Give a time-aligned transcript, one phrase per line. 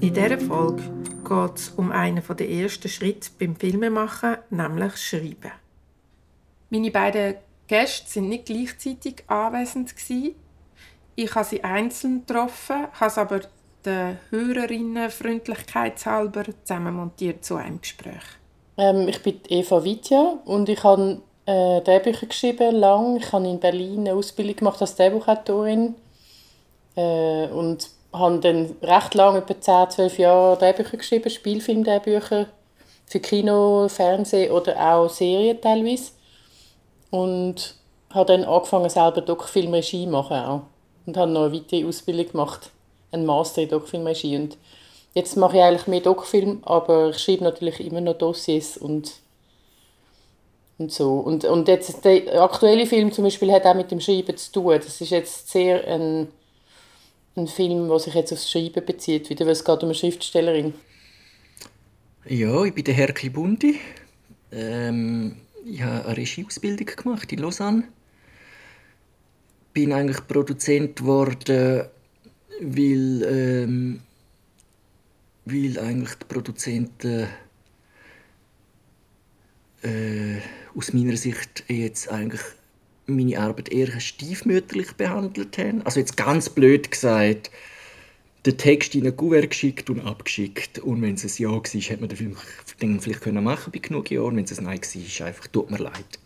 [0.00, 0.82] In dieser Folge
[1.24, 5.52] geht es um einen der ersten Schritte beim Filmemachen, nämlich Schreiben.
[6.70, 7.34] Meine beiden
[7.66, 9.94] Gäste sind nicht gleichzeitig anwesend.
[11.16, 13.40] Ich habe sie einzeln getroffen, habe es aber
[13.84, 18.22] den Hörerinnen freundlichkeitshalber zusammenmontiert zu einem Gespräch.
[18.76, 23.16] Ähm, ich bin Eva Vitja und ich habe äh, Drehbücher geschrieben, lang.
[23.16, 25.94] Ich habe in Berlin eine Ausbildung gemacht als Drehbuchautorin
[26.96, 32.46] äh, und habe dann recht lange, etwa 10, 12 Jahre Drehbücher geschrieben, Spielfilmdrehbücher
[33.06, 36.12] für Kino, Fernsehen oder auch Serien teilweise.
[37.10, 37.76] Und
[38.10, 40.62] habe dann angefangen, selber Doc-Filmregie machen auch.
[41.06, 42.70] Und habe noch eine weitere Ausbildung gemacht,
[43.14, 44.36] einen Master in Doc-Filmregie.
[44.36, 44.58] Und
[45.14, 49.12] jetzt mache ich eigentlich mehr Doc-Film, aber ich schreibe natürlich immer noch Dossiers und,
[50.78, 51.14] und so.
[51.14, 54.74] Und, und jetzt, der aktuelle Film zum Beispiel hat auch mit dem Schreiben zu tun.
[54.74, 56.28] Das ist jetzt sehr ein
[57.36, 60.74] ein Film, der sich jetzt aufs Schreiben bezieht, wieder, weil es geht um eine Schriftstellerin.
[62.26, 63.80] Ja, ich bin der Herr Bundi.
[64.52, 67.84] Ähm, ich habe eine Regieausbildung gemacht in Lausanne.
[69.72, 71.86] Bin eigentlich Produzent geworden,
[72.60, 74.00] weil, ähm,
[75.44, 77.28] weil eigentlich die Produzenten
[79.82, 80.38] äh,
[80.74, 82.42] aus meiner Sicht jetzt eigentlich
[83.06, 85.82] meine Arbeit eher stiefmütterlich behandelt haben.
[85.82, 87.50] Also jetzt ganz blöd gesagt,
[88.46, 90.78] den Text in ein Kuvert geschickt und abgeschickt.
[90.78, 94.10] Und wenn es ein Ja war, hätte man den Film vielleicht können machen bei genug
[94.10, 94.36] Jahren.
[94.36, 96.18] Wenn es ein Nein war, einfach tut mir leid.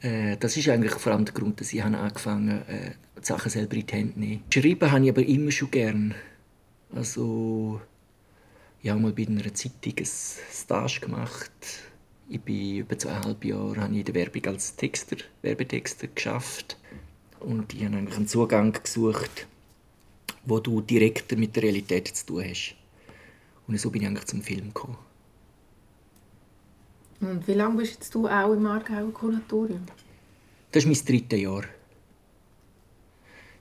[0.00, 2.90] Äh, das ist eigentlich vor allem der Grund, dass ich angefangen habe, äh,
[3.22, 4.44] die Sachen selber in die Hände nehmen.
[4.52, 6.14] Schreiben habe ich aber immer schon gern.
[6.94, 7.80] Also,
[8.82, 11.50] ich habe mal bei einer Zeitung ein Stage gemacht
[12.32, 16.78] ich bin über zweieinhalb Jahre habe ich in der Werbung als Texter, Werbetexter geschafft
[17.40, 19.46] und ich habe eigentlich einen Zugang gesucht,
[20.46, 22.74] wo du direkter mit der Realität zu tun hast.
[23.66, 24.96] Und so bin ich eigentlich zum Film gekommen.
[27.20, 29.84] Und wie lange bist jetzt du auch im Aargauer Kuratorium?
[30.72, 31.64] Das ist mein drittes Jahr.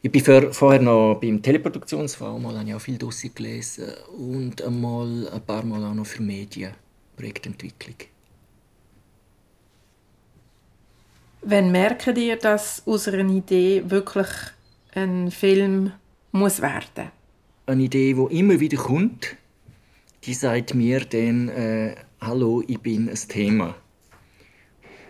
[0.03, 3.85] Ich war vorher noch beim Teleproduktionsfonds, mal habe ich auch viel Dossier gelesen
[4.17, 6.72] und einmal, ein paar Mal auch noch für Medien,
[7.16, 7.95] Projektentwicklung.
[11.44, 14.28] Wann merkt ihr, dass aus einer Idee wirklich
[14.95, 15.91] ein Film
[16.31, 17.12] muss werden
[17.68, 19.35] Eine Idee, die immer wieder kommt,
[20.23, 23.75] die sagt mir dann, äh, hallo, ich bin ein Thema.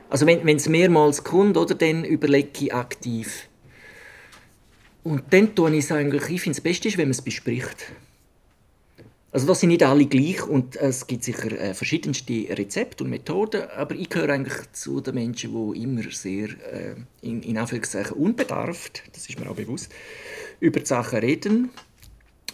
[0.09, 3.47] Also wenn es mehrmals kommt, oder, dann überlege ich aktiv.
[5.03, 7.91] Und dann tue ich es eigentlich, ich finde es Beste, wenn man es bespricht.
[9.33, 13.63] Also das sind nicht alle gleich und es gibt sicher äh, verschiedenste Rezepte und Methoden,
[13.77, 19.03] aber ich gehöre eigentlich zu den Menschen, die immer sehr äh, in, in Anführungszeichen unbedarft,
[19.13, 19.89] das ist mir auch bewusst,
[20.59, 21.69] über die Sachen reden.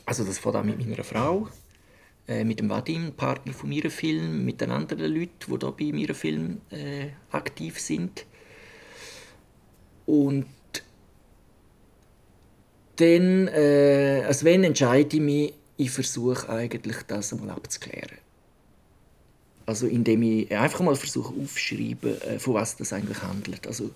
[0.05, 1.47] Also das fängt an mit meiner Frau,
[2.27, 5.91] äh, mit dem Vadim, Partner von meinem Film, mit den anderen Leuten, die da bei
[5.91, 8.23] meinem Film äh, aktiv sind.
[10.05, 10.45] Und
[12.99, 18.17] dann, äh, also wenn entscheide ich mich, ich versuche eigentlich das einmal abzuklären.
[19.65, 23.67] Also indem ich einfach mal versuche aufzuschreiben, äh, von was das eigentlich handelt.
[23.67, 23.91] Also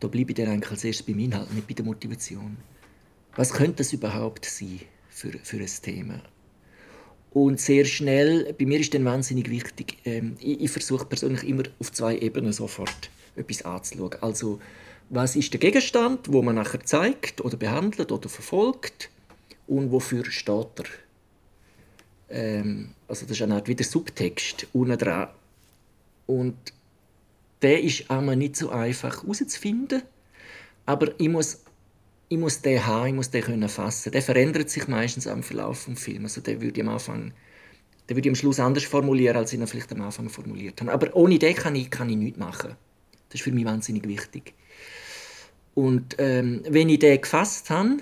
[0.00, 2.56] da bleibe ich dann eigentlich als erstes beim Inhalt, nicht bei der Motivation.
[3.36, 6.20] Was könnte das überhaupt sein für, für ein Thema?
[7.32, 11.62] Und sehr schnell, bei mir ist dann wahnsinnig wichtig, ähm, ich, ich versuche persönlich immer
[11.78, 14.14] auf zwei Ebenen sofort etwas anzuschauen.
[14.20, 14.60] Also,
[15.14, 19.10] was ist der Gegenstand, wo man nachher zeigt oder behandelt oder verfolgt?
[19.66, 20.84] und wofür steht er.
[22.30, 25.28] Ähm, also das ist eine Art wie der Subtext unten dran.
[26.26, 26.56] Und
[27.60, 30.02] der ist einmal nicht so einfach herauszufinden,
[30.86, 31.60] aber ich muss,
[32.28, 34.12] ich muss den haben, ich muss den können fassen.
[34.12, 36.32] Der verändert sich meistens am Verlauf des Films.
[36.32, 37.32] Also der würde ich am Anfang,
[38.08, 40.92] der würde ich am Schluss anders formulieren, als ich ihn vielleicht am Anfang formuliert habe.
[40.92, 42.74] Aber ohne den kann ich, kann ich nichts machen.
[43.28, 44.54] Das ist für mich wahnsinnig wichtig.
[45.74, 47.98] Und ähm, wenn ich den gefasst habe,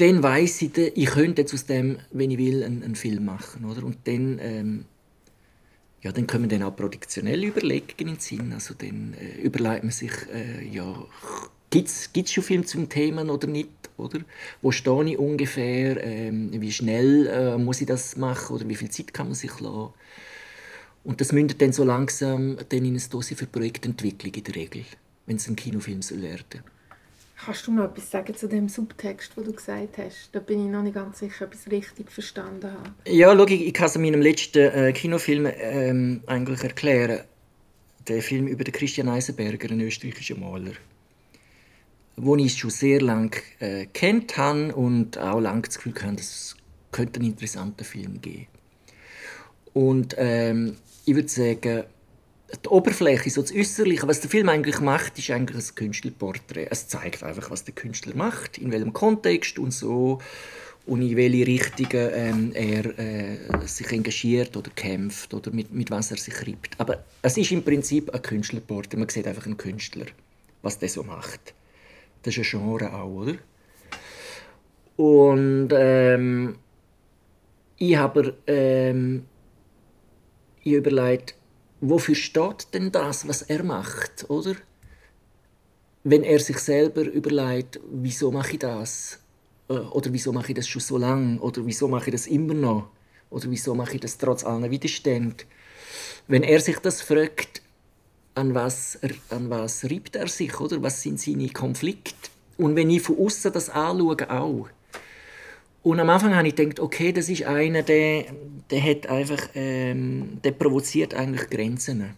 [0.00, 3.64] dann weiß ich, ich könnte jetzt aus dem, wenn ich will, einen, einen Film machen.
[3.64, 3.84] Oder?
[3.84, 4.84] Und dann, ähm,
[6.02, 8.52] ja, dann kommen dann auch produktionelle Überlegungen in den Sinn.
[8.52, 11.04] Also dann äh, überlegt man sich, äh, ja,
[11.70, 13.68] gibt es schon Filme zum Thema oder nicht?
[13.98, 14.20] Oder?
[14.62, 16.02] Wo stehe ich ungefähr?
[16.02, 18.56] Ähm, wie schnell äh, muss ich das machen?
[18.56, 19.92] Oder wie viel Zeit kann man sich lassen?
[21.02, 24.84] Und das mündet dann so langsam dann in ein Dossier für Projektentwicklung in der Regel,
[25.26, 26.62] wenn es ein Kinofilm soll werden
[27.42, 30.28] Kannst du noch etwas sagen zu dem Subtext, den du gesagt hast?
[30.32, 32.90] Da bin ich noch nicht ganz sicher, ob ich es richtig verstanden habe.
[33.06, 37.20] Ja, schau, ich, ich kann es in meinem letzten äh, Kinofilm ähm, eigentlich erklären.
[38.08, 40.72] Der Film über den Christian Eisenberger, einen österreichischen Maler.
[42.16, 43.30] Den ich schon sehr lange
[43.60, 46.56] äh, kennt habe und auch lange das Gefühl hatte, es
[46.92, 48.48] könnte einen interessanten Film geben.
[49.72, 50.76] Und ähm,
[51.10, 51.84] ich würde sagen,
[52.64, 56.68] die Oberfläche, so das Äußerliche, was der Film eigentlich macht, ist eigentlich ein Künstlerporträt.
[56.70, 60.20] Es zeigt einfach, was der Künstler macht, in welchem Kontext und so
[60.86, 66.12] und in welche Richtungen ähm, er äh, sich engagiert oder kämpft oder mit, mit was
[66.12, 66.78] er sich reibt.
[66.78, 68.96] Aber es ist im Prinzip ein Künstlerporträt.
[68.96, 70.06] Man sieht einfach einen Künstler,
[70.62, 71.54] was der so macht.
[72.22, 73.34] Das ist ein Genre auch, oder?
[74.96, 76.54] Und ähm,
[77.78, 79.24] ich habe ähm,
[80.62, 81.34] ich überlegt,
[81.80, 84.54] wofür steht denn das, was er macht, oder?
[86.02, 89.18] Wenn er sich selber überlegt, wieso mache ich das?
[89.68, 91.38] Äh, oder wieso mache ich das schon so lange?
[91.40, 92.88] Oder wieso mache ich das immer noch?
[93.30, 95.46] Oder wieso mache ich das trotz allen Widerständen?
[96.26, 97.62] Wenn er sich das fragt,
[98.34, 98.98] an was,
[99.30, 100.82] an was reibt er sich, oder?
[100.82, 102.30] Was sind seine Konflikte?
[102.56, 104.68] Und wenn ich von außen das anschaue, auch.
[105.82, 108.26] Und am Anfang habe ich gedacht, okay, das ist einer, der,
[108.70, 112.14] der hat einfach, ähm, der provoziert eigentlich Grenzen.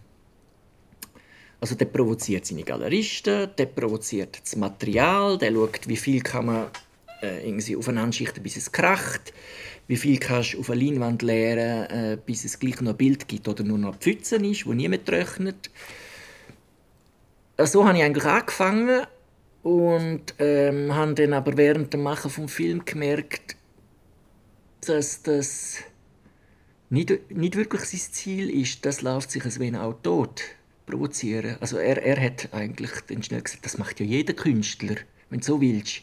[1.61, 6.67] Also der provoziert seine Galeristen, der provoziert das Material, der schaut, wie viel kann man
[7.21, 9.33] äh, irgendwie aufeinander schichten, bis es kracht,
[9.87, 13.29] wie viel kannst du auf eine Leinwand leeren, äh, bis es gleich noch ein Bild
[13.29, 15.69] gibt oder nur noch Pfützen ist, wo niemand trocknet.
[17.57, 19.03] So habe ich eigentlich angefangen
[19.63, 23.55] und ähm, habe dann aber während dem Machen vom Film gemerkt,
[24.81, 25.77] dass das
[26.89, 28.85] nicht, nicht wirklich sein Ziel ist.
[28.85, 30.43] Das läuft sich als wenn auch tot
[30.85, 31.55] provozieren.
[31.61, 34.95] Also er, er hat eigentlich dann schnell gesagt, das macht ja jeder Künstler,
[35.29, 36.01] wenn du so willst.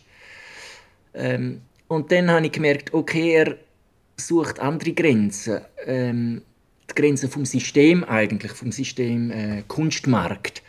[1.12, 3.56] Ähm, und dann habe ich gemerkt, okay, er
[4.16, 5.60] sucht andere Grenzen.
[5.84, 6.42] Ähm,
[6.88, 10.62] die Grenzen vom System eigentlich, vom System äh, Kunstmarkt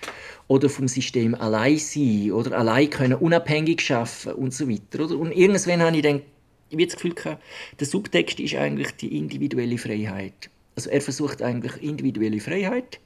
[0.51, 5.05] oder vom System allein sein oder allein können unabhängig schaffen und so weiter.
[5.05, 5.17] Oder?
[5.17, 6.23] Und irgendwann habe ich dann
[6.71, 7.41] wie das Gefühl gehabt,
[7.79, 10.49] der Subtext ist eigentlich die individuelle Freiheit.
[10.75, 12.99] Also er versucht eigentlich individuelle Freiheit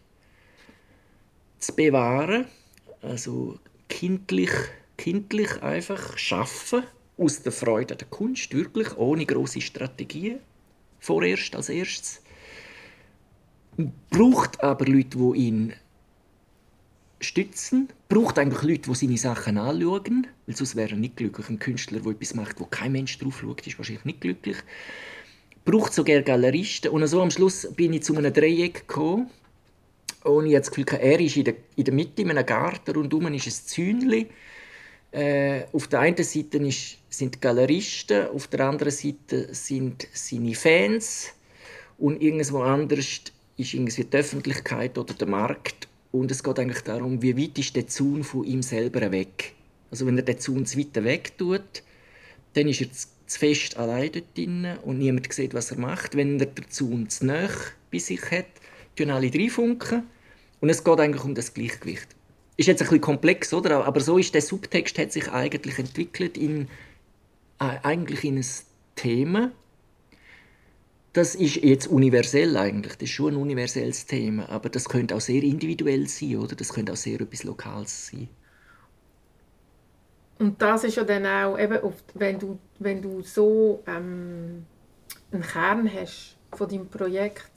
[1.59, 2.45] zu bewahren,
[3.03, 3.59] also
[3.89, 4.51] kindlich,
[4.97, 6.81] kindlich einfach schaffen
[7.15, 10.39] aus der Freude der Kunst, wirklich ohne große Strategien
[10.99, 12.23] vorerst als erstes.
[14.09, 15.73] Braucht aber Leute, die ihn
[17.19, 21.49] stützen, braucht eigentlich Leute, die seine Sachen anschauen, weil sonst wäre er nicht glücklich.
[21.49, 24.57] Ein Künstler, der etwas macht, wo kein Mensch drauf schaut, ist wahrscheinlich nicht glücklich.
[25.63, 26.91] Braucht sogar Galeristen.
[26.91, 29.29] Und so am Schluss bin ich zu einem Dreieck gekommen
[30.23, 33.33] und ich das Gefühl, er ist in der, in der Mitte in einem Garten, rundum
[33.33, 34.27] ist ein Zäunchen.
[35.11, 40.53] Äh, auf der einen Seite ist, sind die Galeristen, auf der anderen Seite sind seine
[40.53, 41.29] Fans
[41.97, 43.21] und irgendwo anders
[43.57, 45.87] ist irgendwie die Öffentlichkeit oder der Markt
[46.19, 49.53] und es geht eigentlich darum, wie weit ist der Zaun von ihm selber weg.
[49.91, 51.83] Also wenn er den Zaun zu weit weg tut,
[52.53, 56.15] dann ist er zu fest allein dort drin und niemand sieht, was er macht.
[56.15, 57.49] Wenn er den Zaun zu nah
[57.91, 58.45] bei sich hat,
[58.95, 60.03] tun alle reinfunken.
[60.61, 62.07] Und es geht eigentlich um das Gleichgewicht.
[62.57, 63.85] Ist jetzt ein bisschen komplex, oder?
[63.85, 66.67] Aber so ist der Subtext hat sich eigentlich entwickelt in
[67.59, 68.45] äh, eigentlich in ein
[68.95, 69.51] Thema,
[71.15, 72.95] das ist jetzt universell eigentlich.
[72.95, 74.49] Das ist schon ein universelles Thema.
[74.49, 76.55] Aber das könnte auch sehr individuell sein, oder?
[76.55, 78.27] Das könnte auch sehr etwas Lokales sein.
[80.39, 84.65] Und das ist ja dann auch, eben oft, wenn, du, wenn du so ähm,
[85.31, 87.53] einen Kern hast von deinem Projekt,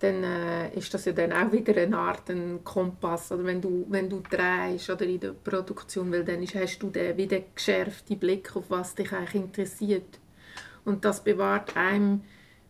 [0.00, 3.32] dann äh, ist das ja dann auch wieder eine Art ein Kompass.
[3.32, 7.16] Oder wenn du, wenn du drehst oder in der Produktion, weil dann hast du den
[7.16, 10.18] wieder geschärften Blick auf was dich eigentlich interessiert.
[10.84, 12.20] Und das bewahrt einem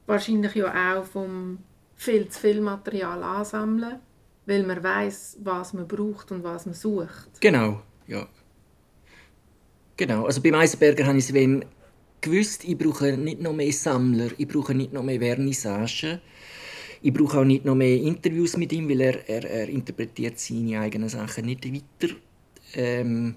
[0.06, 1.58] wahrscheinlich ja auch vom
[1.94, 4.00] viel zu viel Material ansammeln,
[4.46, 7.40] weil man weiß, was man braucht und was man sucht.
[7.40, 8.26] Genau, ja.
[9.96, 11.60] Genau, also beim Eisenberger habe ich es
[12.20, 16.20] gewusst, ich brauche nicht noch mehr Sammler, ich brauche nicht noch mehr Vernissagen,
[17.02, 20.80] ich brauche auch nicht noch mehr Interviews mit ihm, weil er, er, er interpretiert seine
[20.80, 22.14] eigenen Sachen nicht weiter.
[22.74, 23.36] Ähm,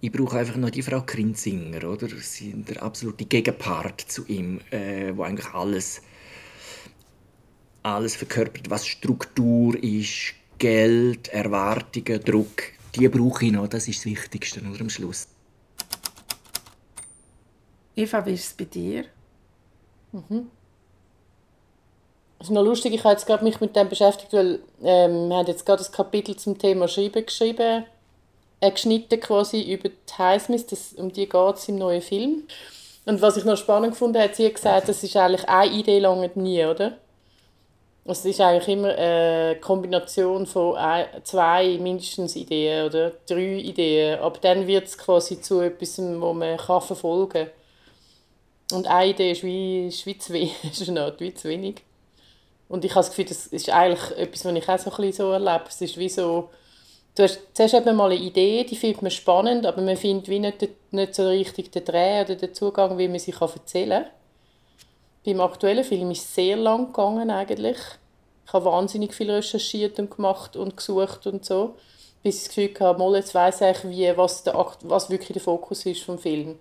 [0.00, 2.08] ich brauche einfach noch die Frau Krinzinger, oder?
[2.08, 6.02] Sie sind der absolute Gegenpart zu ihm, äh, wo eigentlich alles,
[7.82, 12.62] alles verkörpert, was Struktur ist, Geld, Erwartungen, Druck.
[12.94, 15.28] Die brauche ich noch, das ist das Wichtigste, oder am Schluss.
[17.96, 19.04] Eva, wie ist es bei dir?
[20.12, 20.48] Mhm.
[22.38, 25.38] Es ist noch lustig, ich habe jetzt gerade mich mit dem beschäftigt, weil ähm, wir
[25.38, 27.84] haben jetzt gerade das Kapitel zum Thema Schreiben geschrieben
[28.60, 32.44] äh, geschnitten quasi über die Highsmith, um die geht es im neuen Film.
[33.06, 36.30] Und was ich noch spannend fand, hat sie gesagt, das ist eigentlich eine Idee lange
[36.34, 36.98] nie, oder?
[38.04, 40.76] Es ist eigentlich immer eine Kombination von
[41.24, 44.18] zwei mindestens Ideen oder drei Ideen.
[44.20, 47.48] Aber dann wird es quasi zu etwas, wo man kann verfolgen
[48.70, 48.78] kann.
[48.78, 50.88] Und eine Idee ist wie, ist wie, zu, wenig, ist
[51.20, 51.82] wie zu wenig.
[52.68, 55.12] Und ich habe das Gefühl, das ist eigentlich etwas, was ich auch so ein bisschen
[55.12, 55.64] so erlebe.
[55.68, 56.50] Es ist wie so,
[57.18, 60.38] du hast zuerst eben mal eine Idee, die findet man spannend, aber man findet wie
[60.38, 64.12] nicht, nicht so richtig den Dreh oder den Zugang, wie man sie erzählen kann.
[65.26, 67.76] Beim aktuellen Film ist es sehr lang gegangen eigentlich.
[68.46, 71.74] Ich habe wahnsinnig viel recherchiert und gemacht und gesucht und so,
[72.22, 75.42] bis ich das Gefühl hatte, mal, jetzt weiss ich, wie, was, der, was wirklich der
[75.42, 76.58] Fokus ist vom Film.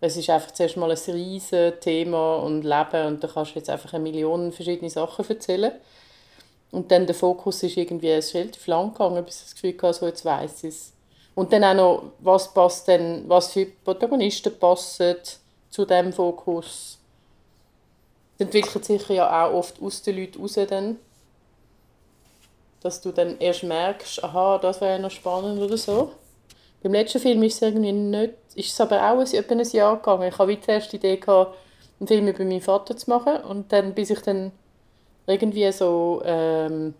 [0.00, 3.70] Es ist einfach zuerst mal ein riesiges Thema und Leben und da kannst du jetzt
[3.70, 5.72] einfach eine Million verschiedene Sachen erzählen.
[6.72, 9.76] Und dann der Fokus ist irgendwie, es ist relativ lang gegangen, bis ich das Gefühl
[9.82, 10.92] hatte, so jetzt weiss ich es.
[11.34, 15.16] Und dann auch noch, was passt denn, was für Protagonisten passen
[15.70, 16.98] zu diesem Fokus.
[18.38, 20.98] Das entwickelt sich ja auch oft aus den Leuten raus dann.
[22.80, 26.12] Dass du dann erst merkst, aha, das wäre noch spannend oder so.
[26.82, 29.96] Beim letzten Film ist es irgendwie nicht, ist es aber auch ein, etwa ein Jahr
[29.96, 30.28] gegangen.
[30.28, 31.54] Ich hatte die Idee, gehabt,
[32.00, 34.52] einen Film über meinen Vater zu machen und dann, bis ich dann
[35.26, 36.94] irgendwie so, ähm,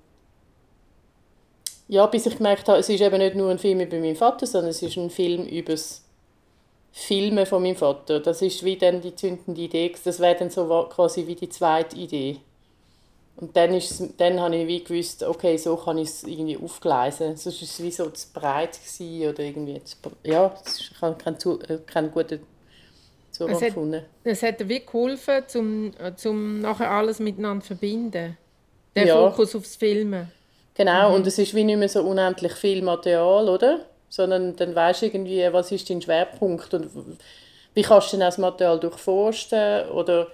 [1.88, 4.46] ja, bis ich gemerkt habe, es ist eben nicht nur ein Film über meinen Vater,
[4.46, 6.02] sondern es ist ein Film über das
[6.92, 8.20] Filmen von meinem Vater.
[8.20, 11.96] Das ist wie dann die zündende Idee, das wäre dann so quasi wie die zweite
[11.96, 12.38] Idee.
[13.36, 17.36] Und dann, ist, dann habe ich wie gewusst, okay, so kann ich es irgendwie aufgleisen.
[17.36, 21.38] Sonst war es wie so zu breit oder irgendwie, zu, ja, ich habe keinen,
[21.68, 22.40] äh, keinen guten
[23.32, 24.04] Zugang es gefunden.
[24.24, 28.36] Es hat wie geholfen, um zum nachher alles miteinander zu verbinden.
[28.94, 29.30] Der ja.
[29.30, 30.30] Fokus aufs Filmen.
[30.74, 31.14] Genau, mhm.
[31.16, 33.80] und es ist wie nicht mehr so unendlich viel Material, oder?
[34.08, 36.90] Sondern dann weißt du irgendwie, was ist dein Schwerpunkt und
[37.74, 40.28] wie kannst du denn das Material durchforsten oder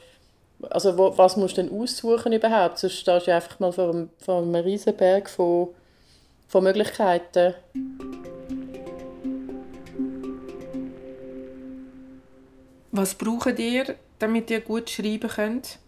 [0.71, 2.79] also wo, was musst du denn aussuchen überhaupt?
[2.79, 5.69] Sonst stehst du einfach mal vor einem, vor einem riesen Berg von,
[6.49, 7.55] von Möglichkeiten.
[12.99, 15.79] Was braucht ihr, damit ihr gut schreiben könnt?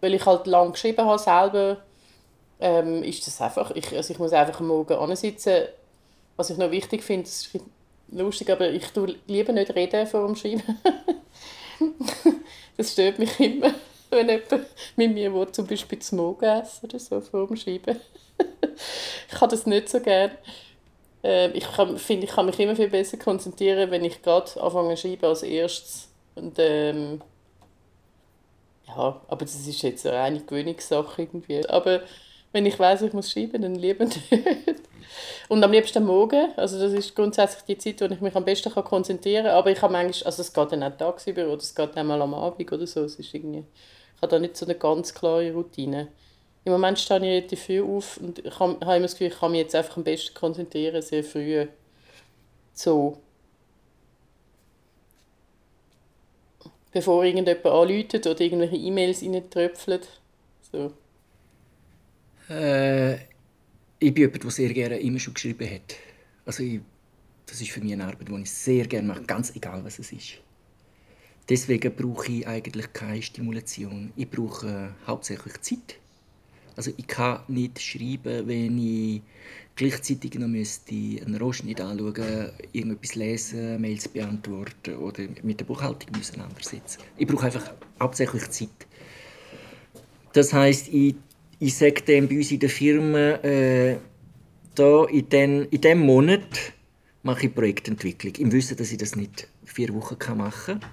[0.00, 1.78] Weil ich halt lange geschrieben habe selber,
[2.60, 5.64] ähm, ist das einfach, ich, also ich muss einfach am Morgen ansitzen.
[6.36, 7.60] Was ich noch wichtig finde, das ist
[8.12, 10.62] lustig, aber ich tue lieber nicht reden vor dem Schreiben.
[12.76, 13.74] das stört mich immer
[14.10, 17.98] wenn jemand mit mir will, zum Beispiel zum Morgen essen oder so vor dem Schreiben.
[19.28, 20.38] ich habe das nicht so gerne.
[21.24, 25.08] Äh, ich finde, ich kann mich immer viel besser konzentrieren, wenn ich gerade anfange zu
[25.08, 26.08] schreiben als erstes.
[26.36, 27.20] Und, ähm,
[28.86, 31.68] ja, aber das ist jetzt eine reine Gewöhnungssache irgendwie.
[31.68, 32.02] Aber
[32.52, 34.22] wenn ich weiß, ich muss schreiben, dann lieber nicht.
[35.48, 36.52] Und am liebsten am Morgen.
[36.56, 39.54] Also das ist grundsätzlich die Zeit, wo ich mich am besten konzentrieren kann.
[39.54, 42.22] Aber ich habe manchmal, also es geht dann auch tagsüber oder es geht dann mal
[42.22, 43.02] am Abend oder so.
[43.04, 43.64] Es ist irgendwie
[44.16, 46.08] ich habe da nicht so eine ganz klare Routine.
[46.64, 49.38] Im Moment stehe ich relativ früh auf und ich habe, habe immer das Gefühl, ich
[49.38, 51.66] kann mich jetzt einfach am besten konzentrieren, sehr früh.
[52.72, 53.18] So.
[56.96, 60.08] Bevor irgendjemand anläutet oder irgendwelche E-Mails reintröpfelt.
[60.72, 60.94] So.
[62.48, 63.16] Äh,
[63.98, 65.94] ich bin jemand, der sehr gerne immer schon geschrieben hat.
[66.46, 66.80] Also ich,
[67.44, 70.10] das ist für mich eine Arbeit, die ich sehr gerne mache, ganz egal was es
[70.10, 70.38] ist.
[71.50, 74.14] Deswegen brauche ich eigentlich keine Stimulation.
[74.16, 75.98] Ich brauche hauptsächlich Zeit.
[76.76, 79.22] Also ich kann nicht schreiben, wenn ich
[79.74, 87.00] gleichzeitig noch müsste einen Rohschnitt anschauen, irgendetwas lesen, Mails beantworten oder mit der Buchhaltung auseinandersetzen.
[87.16, 88.86] Ich brauche einfach hauptsächlich Zeit.
[90.32, 91.14] Das heißt, ich,
[91.58, 93.96] ich sage dem bei uns in der Firma, äh,
[94.74, 96.72] da in, den, in diesem Monat
[97.22, 98.34] mache ich Projektentwicklung.
[98.36, 100.90] Im Wissen, dass ich das nicht vier Wochen machen kann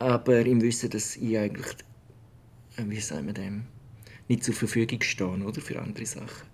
[0.00, 1.76] aber im Wissen, dass ich eigentlich,
[2.76, 3.66] äh, wie sagen wir dem,
[4.30, 6.48] nicht zur Verfügung stehe oder, für andere Sachen.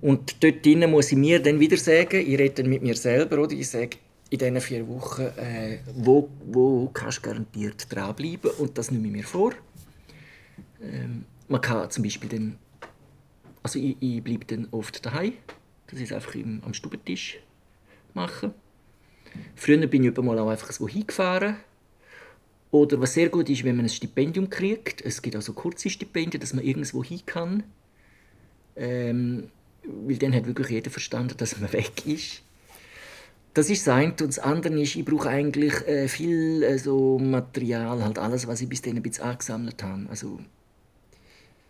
[0.00, 3.38] Und dort drinnen muss ich mir dann wieder sagen, ich rede dann mit mir selber,
[3.38, 3.98] oder ich sage,
[4.30, 9.12] in diesen vier Wochen, äh, wo, wo kannst du garantiert dranbleiben und das nehme ich
[9.12, 9.52] mir vor.
[10.82, 12.58] Ähm, man kann zum Beispiel dann,
[13.62, 15.34] also ich, ich bleibe dann oft daheim,
[15.86, 17.38] das ist einfach im, am Stubentisch
[18.14, 18.52] machen.
[19.54, 21.56] Früher bin ich mal auch einfach so hingefahren,
[22.72, 25.02] oder was sehr gut ist, wenn man ein Stipendium kriegt.
[25.02, 27.64] Es gibt also kurze Stipendien, dass man irgendwo hin kann.
[28.74, 29.50] Ähm,
[29.84, 32.42] weil dann hat wirklich jeder verstanden, dass man weg ist.
[33.52, 34.12] Das ist das eine.
[34.12, 38.62] Und das andere ist, ich brauche eigentlich äh, viel äh, so Material, halt alles, was
[38.62, 40.06] ich bis dahin ein bisschen angesammelt habe.
[40.08, 40.40] Also,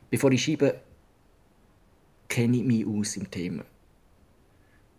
[0.08, 0.80] bevor ich schreibe,
[2.28, 3.64] kenne ich mich aus im Thema.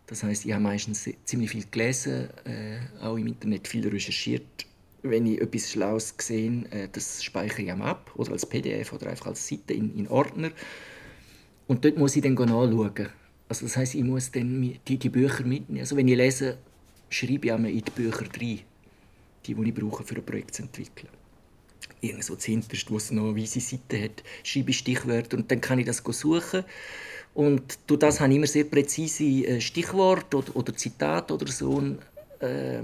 [0.07, 4.65] Das heißt, ich habe meistens ziemlich viel gelesen, äh, auch im Internet viel recherchiert.
[5.03, 9.27] Wenn ich etwas Schlaues sehe, äh, das speichere ich ab, oder als PDF oder einfach
[9.27, 10.51] als Seite in, in Ordner.
[11.67, 13.09] Und dort muss ich dann nachschauen.
[13.49, 15.81] Also das heißt, ich muss dann die, die Bücher mitnehmen.
[15.81, 16.57] Also wenn ich lese,
[17.09, 18.59] schreibe ich einmal in die Bücher rein,
[19.45, 21.09] die, die ich brauche, für ein Projekt zu entwickeln.
[22.01, 25.79] Irgend so zuhinterst, wo es noch weise Seite hat, schreibe ich Stichwörter und dann kann
[25.79, 26.63] ich das suchen.
[27.33, 31.71] Und durch das habe ich immer sehr präzise äh, Stichworte oder, oder Zitate oder so.
[31.71, 31.99] Und,
[32.39, 32.81] äh,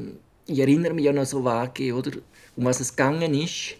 [0.49, 2.11] ich erinnere mich ja noch so vage, oder,
[2.55, 3.75] um was es gegangen ist.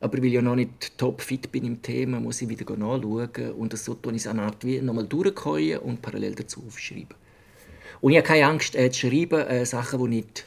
[0.00, 3.52] Aber weil ich ja noch nicht topfit bin im Thema, muss ich wieder nachschauen.
[3.52, 7.16] Und so tue ich es eine Art wie nochmal durchkäuen und parallel dazu aufschreiben.
[8.00, 10.46] Und ich habe keine Angst äh, zu schreiben, äh, Sachen, die nicht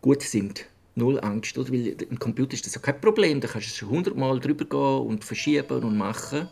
[0.00, 0.66] gut sind.
[0.96, 1.56] Null Angst.
[1.56, 1.72] Oder?
[1.72, 3.40] Weil im Computer ist das auch kein Problem.
[3.40, 6.48] Da kannst du hundertmal drüber gehen und verschieben und machen.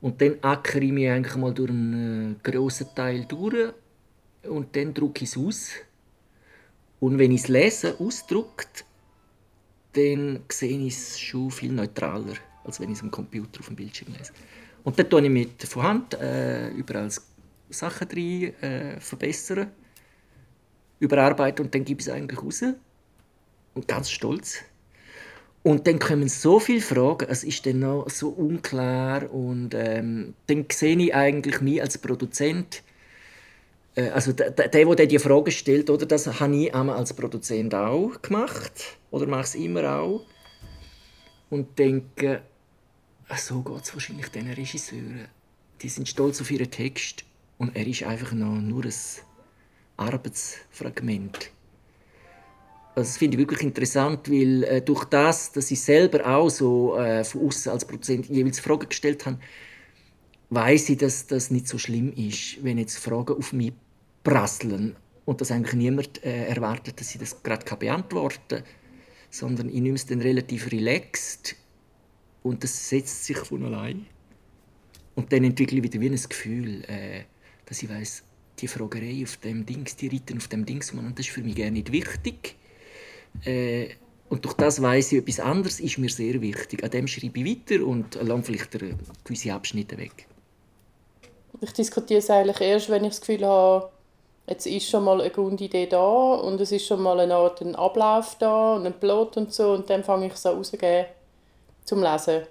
[0.00, 3.72] Und dann ackere ich mich eigentlich mal durch einen äh, grossen Teil durch
[4.44, 5.70] und dann drucke ich es aus.
[7.00, 8.84] Und wenn ich es lese, ausdruckt,
[9.92, 13.76] dann sehe ich es schon viel neutraler, als wenn ich es am Computer auf dem
[13.76, 14.32] Bildschirm lese.
[14.84, 17.10] Und dann tue ich mit von Hand äh, überall
[17.70, 19.70] Sachen drin äh, verbessern,
[20.98, 22.62] überarbeiten und dann gebe ich es eigentlich raus.
[23.74, 24.58] Und ganz stolz.
[25.62, 30.64] Und dann kommen so viele Fragen, es ist dann noch so unklar und ähm, dann
[30.72, 32.82] sehe ich eigentlich mich als Produzent,
[34.06, 38.20] also der, der, der die Frage stellt, oder, das habe ich einmal als Produzent auch
[38.22, 40.24] gemacht oder mache es immer auch
[41.50, 42.42] und denke,
[43.36, 45.28] so geht es wahrscheinlich diesen Regisseuren.
[45.82, 47.24] Die sind stolz auf ihren Text
[47.58, 48.92] und er ist einfach noch nur ein
[49.96, 51.50] Arbeitsfragment.
[52.94, 56.96] Also das finde ich wirklich interessant, weil äh, durch das, dass ich selber auch so
[56.96, 59.38] äh, von außen als Produzent jeweils Fragen gestellt habe,
[60.50, 63.72] weiß ich, dass das nicht so schlimm ist, wenn jetzt Fragen auf mich
[64.24, 68.64] prasseln und dass eigentlich niemand äh, erwartet, dass ich das gerade beantworten kann,
[69.30, 71.56] sondern ich nehme es dann relativ relaxed
[72.42, 74.06] und das setzt sich von allein.
[75.14, 77.24] Und dann entwickle ich wieder wie ein Gefühl, äh,
[77.66, 78.22] dass ich weiß,
[78.60, 81.54] die Fragerei auf dem Dings, die reiten auf dem Dings, und das ist für mich
[81.54, 82.56] gerne nicht wichtig
[83.44, 83.88] äh,
[84.28, 86.84] und durch das weiß ich, etwas anderes ist mir sehr wichtig.
[86.84, 88.76] An dem schreibe ich weiter und lang vielleicht
[89.24, 90.26] gewisse Abschnitte weg.
[91.60, 93.90] Ich diskutiere es eigentlich erst, wenn ich das Gefühl habe,
[94.48, 97.74] jetzt ist schon mal eine Grundidee da und es ist schon mal eine Art ein
[97.74, 101.06] Ablauf da und ein Plot und so und dann fange ich es an rauszugeben
[101.84, 102.42] zum Lesen.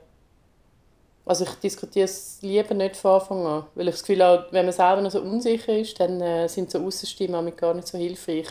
[1.25, 4.65] Also ich diskutiere es lieber nicht von Anfang an, weil ich das Gefühl habe, wenn
[4.65, 8.47] man selber noch so unsicher ist, dann äh, sind so Aussenstimmen gar nicht so hilfreich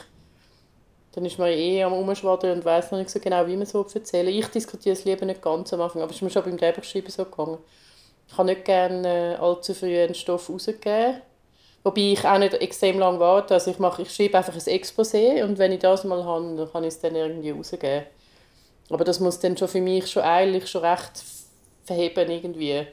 [1.17, 3.87] dann ist man eh am Umschwadern und weiß noch nicht so genau, wie man so
[3.95, 6.59] erzählen Ich diskutiere es lieber nicht ganz am Anfang, aber es ist mir schon beim
[6.59, 7.57] Drehbuchschreiben so gegangen.
[8.29, 11.23] Ich kann nicht gerne äh, allzu früh einen Stoff rausgeben.
[11.87, 13.55] Wobei ich auch nicht extrem lange warte.
[13.55, 16.73] Also ich, mache, ich schreibe einfach ein Exposé und wenn ich das mal habe, dann
[16.73, 18.03] kann ich es dann irgendwie rausgeben.
[18.91, 21.23] Aber das muss dann schon für mich schon eigentlich schon recht
[21.85, 22.89] verheben irgendwie.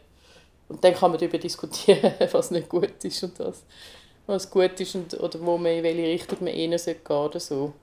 [0.69, 3.63] Und dann kann man darüber diskutieren, was nicht gut ist und das,
[4.27, 7.73] was gut ist und, oder wo man, in welche Richtung man gehen sollte oder so.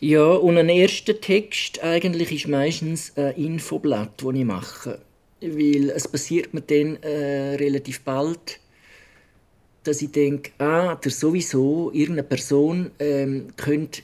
[0.00, 4.98] Ja, und ein erster Text eigentlich ist meistens ein Infoblatt, das ich mache.
[5.40, 8.60] Weil es passiert mir dann äh, relativ bald,
[9.84, 14.02] dass ich denke, ah, der sowieso, irgendeine Person ähm, könnte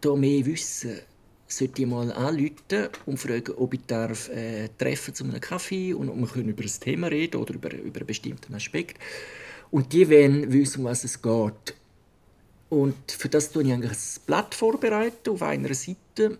[0.00, 1.00] da mehr wissen.
[1.46, 6.08] Sollte ich mal anrufen und fragen, ob ich darf, äh, treffen zu einem Kaffee und
[6.08, 8.98] ob wir über ein Thema reden oder über, über einen bestimmten Aspekt.
[9.70, 11.74] Und die wollen wissen, um was es geht.
[12.70, 16.38] Und für das tue ich eigentlich ein Blatt vorbereiten auf einer Seite.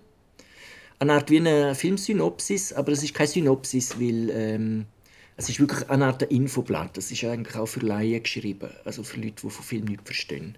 [0.99, 4.87] Eine Art wie eine Filmsynopsis, aber es ist keine Synopsis, weil ähm,
[5.37, 6.97] es ist wirklich eine Art Infoblatt.
[6.97, 10.57] Das ist eigentlich auch für Laien geschrieben, also für Leute, die von Film nichts verstehen.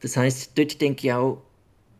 [0.00, 1.42] Das heißt, dort denke ich auch,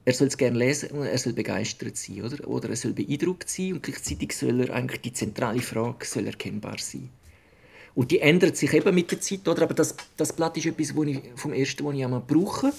[0.04, 2.46] er soll es gerne lesen und er soll begeistert sein, oder?
[2.46, 6.78] Oder er soll beeindruckt sein und gleichzeitig soll er eigentlich die zentrale Frage soll erkennbar
[6.78, 7.08] sein.
[7.94, 9.62] Und die ändert sich eben mit der Zeit, oder?
[9.62, 12.72] Aber das, das Blatt ist etwas, wo ich, vom ersten, das ich einmal brauche.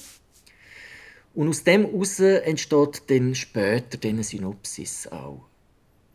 [1.34, 5.46] Und aus dem heraus entsteht dann später eine Synopsis auch.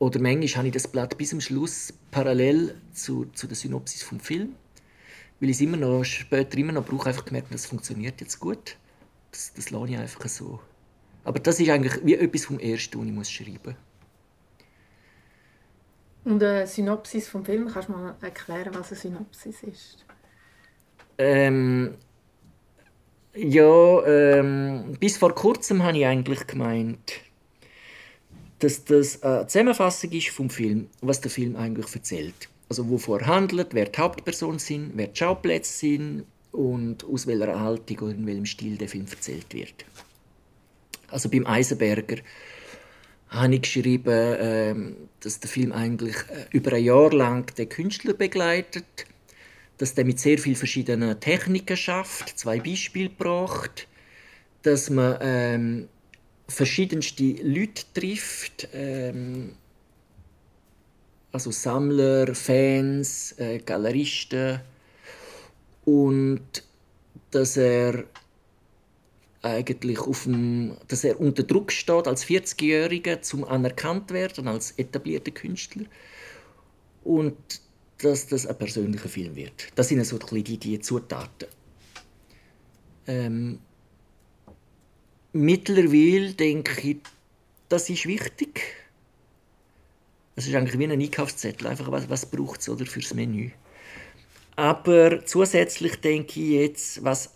[0.00, 4.18] Oder manchmal habe ich das Blatt bis zum Schluss parallel zu, zu der Synopsis vom
[4.18, 4.54] Film.
[5.38, 8.76] Weil ich es immer noch, später immer noch brauche, einfach gemerkt, das funktioniert jetzt gut.
[9.30, 10.58] Das, das lasse ich einfach so.
[11.22, 13.74] Aber das ist eigentlich wie etwas vom Ersten, das ich muss schreiben muss.
[16.32, 20.04] Und eine Synopsis vom Film, kannst du mal erklären, was eine Synopsis ist?
[21.18, 21.94] Ähm,
[23.34, 27.20] ja, ähm, bis vor kurzem habe ich eigentlich gemeint,
[28.60, 32.48] dass das eine Zusammenfassung ist vom Film, was der Film eigentlich erzählt.
[32.68, 37.98] Also wovor handelt, wer die Hauptpersonen sind, wer die Schauplätze sind und aus welcher Haltung
[37.98, 39.84] oder in welchem Stil der Film erzählt wird.
[41.08, 42.18] Also beim Eisenberger
[43.28, 48.12] habe ich geschrieben, ähm, dass der Film eigentlich äh, über ein Jahr lang den Künstler
[48.12, 48.84] begleitet,
[49.78, 53.88] dass der mit sehr vielen verschiedenen Techniken schafft, zwei Beispiele braucht,
[54.62, 55.88] dass man ähm,
[56.50, 59.52] verschiedenste Leute trifft, ähm,
[61.32, 64.60] also Sammler, Fans, äh, Galeristen
[65.84, 66.62] und
[67.30, 68.04] dass er
[69.42, 75.30] eigentlich auf dem, dass er unter Druck steht als 40-Jähriger zum anerkannt werden als etablierter
[75.30, 75.86] Künstler
[77.04, 77.36] und
[77.98, 79.68] dass das ein persönlicher Film wird.
[79.74, 81.48] Das sind so die, die Zutaten.
[83.06, 83.60] Ähm,
[85.32, 86.98] mittlerweile denke ich,
[87.68, 88.62] das ist wichtig.
[90.36, 93.50] Es ist eigentlich wie ein Einkaufszettel, einfach was, was braucht es oder fürs Menü.
[94.56, 97.30] Aber zusätzlich denke ich jetzt, was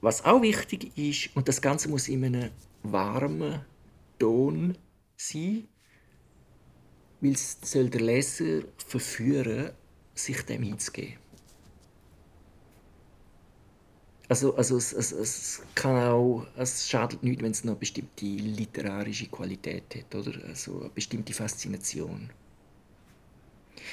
[0.00, 2.50] was auch wichtig ist, und das Ganze muss in einem
[2.82, 3.64] warmen
[4.18, 4.76] Ton
[5.16, 5.66] sein,
[7.20, 9.72] weil es soll der Leser verführen,
[10.14, 11.25] sich dem hinzugeben.
[14.28, 18.26] Also, also es, es, es, kann auch, es schadet nicht, wenn es noch eine bestimmte
[18.26, 20.32] literarische Qualität hat, oder?
[20.48, 22.30] Also eine bestimmte Faszination.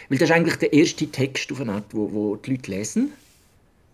[0.10, 3.14] Weil das ist eigentlich der erste Text auf eine Art, wo, wo die Leute lesen.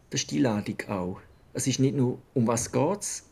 [0.09, 1.19] Das ist die Ladung auch
[1.53, 3.23] es ist nicht nur, um was geht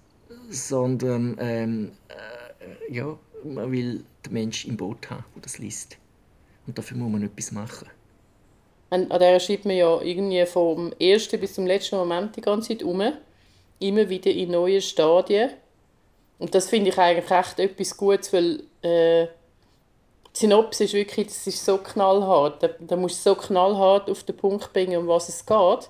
[0.49, 5.97] sondern ähm, äh, ja, man will den Menschen im Boot haben, der das liest.
[6.65, 7.87] Und dafür muss man etwas machen.
[8.89, 12.83] An, der schreibt man ja irgendwie vom ersten bis zum letzten Moment die ganze Zeit
[12.83, 13.01] um.
[13.79, 15.51] Immer wieder in neue Stadien.
[16.39, 19.27] Und das finde ich eigentlich echt etwas Gutes, weil äh,
[20.35, 22.63] die Synopsis ist wirklich das ist so knallhart.
[22.63, 25.89] Da, da musst du so knallhart auf den Punkt bringen, um was es geht.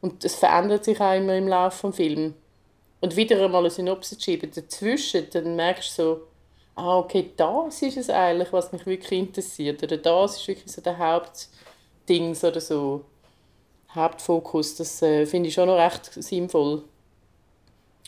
[0.00, 2.34] Und es verändert sich auch immer im Laufe des Films.
[3.00, 6.20] Und wieder einmal eine Synopsis schreiben dazwischen, dann merkst du so,
[6.74, 9.82] ah, okay, das ist es eigentlich, was mich wirklich interessiert.
[9.82, 10.98] Oder das ist wirklich so der
[12.06, 13.04] Hauptding oder so,
[13.94, 14.76] Hauptfokus.
[14.76, 16.84] Das äh, finde ich schon noch recht sinnvoll.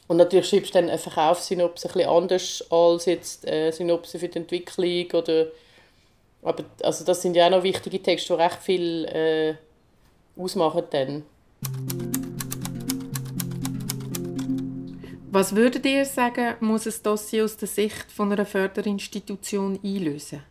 [0.07, 4.29] Und natürlich schreibst du dann eine Verkaufssynopse ein bisschen anders als jetzt äh, Synopse für
[4.29, 5.47] die Entwicklung oder
[6.41, 9.55] aber also das sind ja auch noch wichtige Texte, die recht viel äh,
[10.41, 11.25] ausmachen dann.
[15.31, 20.43] Was würdet ihr sagen, muss ein Dossier aus der Sicht von einer Förderinstitution einlösen?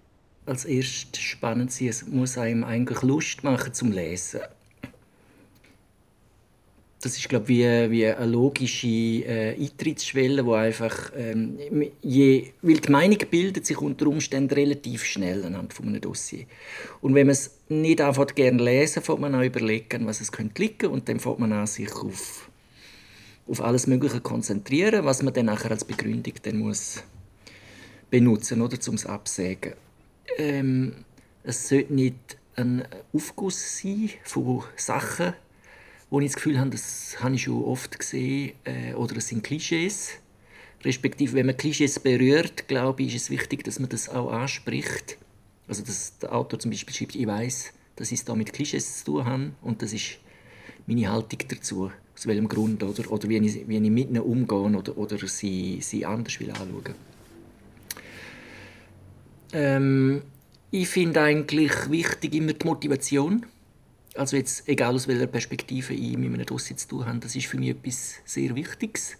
[0.47, 4.39] Als erstes spannend sein, es muss einem eigentlich Lust machen zum Lesen.
[7.01, 11.59] Das ist glaube wie, wie eine logische äh, Eintrittsschwelle, wo einfach ähm,
[12.01, 16.45] je, weil die Meinung bildet sich unter Umständen relativ schnell anhand von einem Dossier.
[17.01, 20.61] Und wenn man es nicht einfach gerne lesen, fängt man an überlegen, was es könnte
[20.61, 22.49] liegen und dann fängt man an sich auf
[23.49, 27.03] auf alles Mögliche konzentrieren, was man dann nachher als Begründung dann muss
[28.09, 29.73] benutzen oder zum Absägen.
[30.37, 30.93] Ähm,
[31.43, 35.33] es sollte nicht ein Aufguss sein von Sachen,
[36.09, 39.43] wo ich das Gefühl habe, das habe ich schon oft gesehen, äh, oder es sind
[39.43, 40.11] Klischees.
[40.83, 45.17] Respektive, wenn man Klischees berührt, glaube ich, ist es wichtig, dass man das auch anspricht.
[45.67, 48.99] Also, dass der Autor zum Beispiel schreibt, ich weiß, dass ich es da mit Klischees
[48.99, 50.19] zu tun habe und das ist
[50.85, 54.57] meine Haltung dazu aus welchem Grund oder, oder wie, ich, wie ich mit ihnen umgehe
[54.57, 56.95] oder, oder sie, sie anders will anschauen
[59.53, 60.21] ähm,
[60.69, 63.45] Ich finde eigentlich wichtig immer die Motivation.
[64.15, 67.45] Also jetzt, egal aus welcher Perspektive ich mit einem Dossier zu tun habe, das ist
[67.47, 69.15] für mich etwas sehr Wichtiges.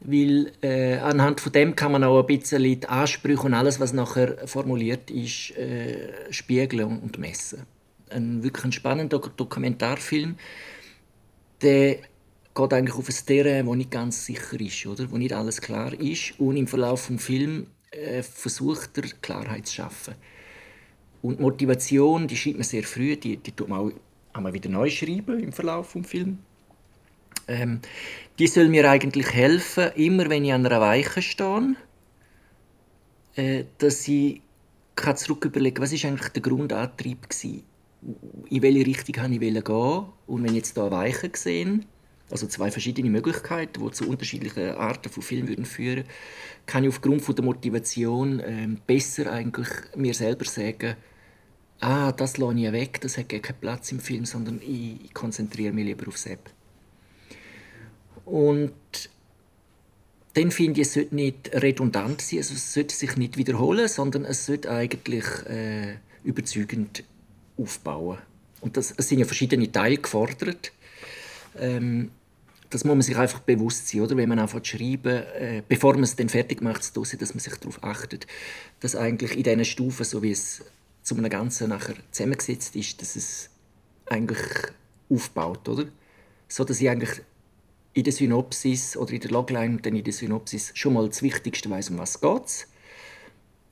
[0.00, 3.92] Weil äh, anhand von dem kann man auch ein bisschen die Ansprüche und alles, was
[3.92, 7.62] nachher formuliert ist, äh, spiegeln und messen.
[8.10, 10.36] Ein wirklich spannender Dokumentarfilm,
[11.62, 11.98] der
[12.54, 15.10] geht eigentlich auf ein Terrain, wo nicht ganz sicher ist, oder?
[15.10, 16.38] wo nicht alles klar ist.
[16.38, 17.66] Und im Verlauf des Films
[17.96, 20.14] äh, versucht er, Klarheit zu schaffen.
[21.22, 23.92] Und die Motivation, die schreibt man sehr früh, die, die tut man auch
[24.32, 26.38] einmal wieder neu schreiben im Verlauf des Films.
[27.48, 27.80] Ähm,
[28.38, 31.76] die soll mir eigentlich helfen, immer wenn ich an einer Weiche stehe,
[33.36, 34.42] äh, dass ich
[34.94, 37.50] kann zurück überlegen was ist eigentlich der Grundantrieb war
[38.50, 41.80] in welche Richtung ich gehen und wenn ich jetzt hier Weichen sehe,
[42.30, 46.04] also zwei verschiedene Möglichkeiten, die zu unterschiedlichen Arten von Film würden führen,
[46.66, 50.96] kann ich aufgrund von der Motivation äh, besser eigentlich mir selber sagen,
[51.80, 55.72] ah, das lasse ich weg, das hat keinen Platz im Film, sondern ich, ich konzentriere
[55.72, 56.50] mich lieber auf Sepp.
[58.24, 58.72] Und
[60.34, 64.24] dann finde ich, es sollte nicht redundant sein, also es sollte sich nicht wiederholen, sondern
[64.24, 67.04] es sollte eigentlich äh, überzeugend
[67.56, 68.18] aufbauen.
[68.60, 70.72] Und das, es sind ja verschiedene Teile gefordert.
[71.58, 72.10] Ähm,
[72.70, 74.16] das muss man sich einfach bewusst sein, oder?
[74.16, 77.54] wenn man anfängt zu schreiben, äh, bevor man es dann fertig macht, dass man sich
[77.56, 78.26] darauf achtet,
[78.80, 80.64] dass eigentlich in diesen Stufen, so wie es
[81.02, 83.50] zu einem Ganzen nachher zusammengesetzt ist, dass es
[84.06, 84.38] eigentlich
[85.08, 85.86] aufbaut, oder?
[86.48, 87.22] So dass ich eigentlich
[87.92, 91.22] in der Synopsis oder in der Logline und dann in der Synopsis schon mal das
[91.22, 92.66] Wichtigste weiß, um was geht.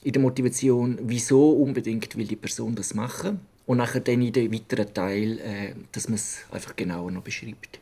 [0.02, 3.40] In der Motivation, wieso unbedingt will die Person das machen.
[3.66, 7.80] Und nachher dann in den weiteren Teil, äh, dass man es einfach genauer noch beschreibt.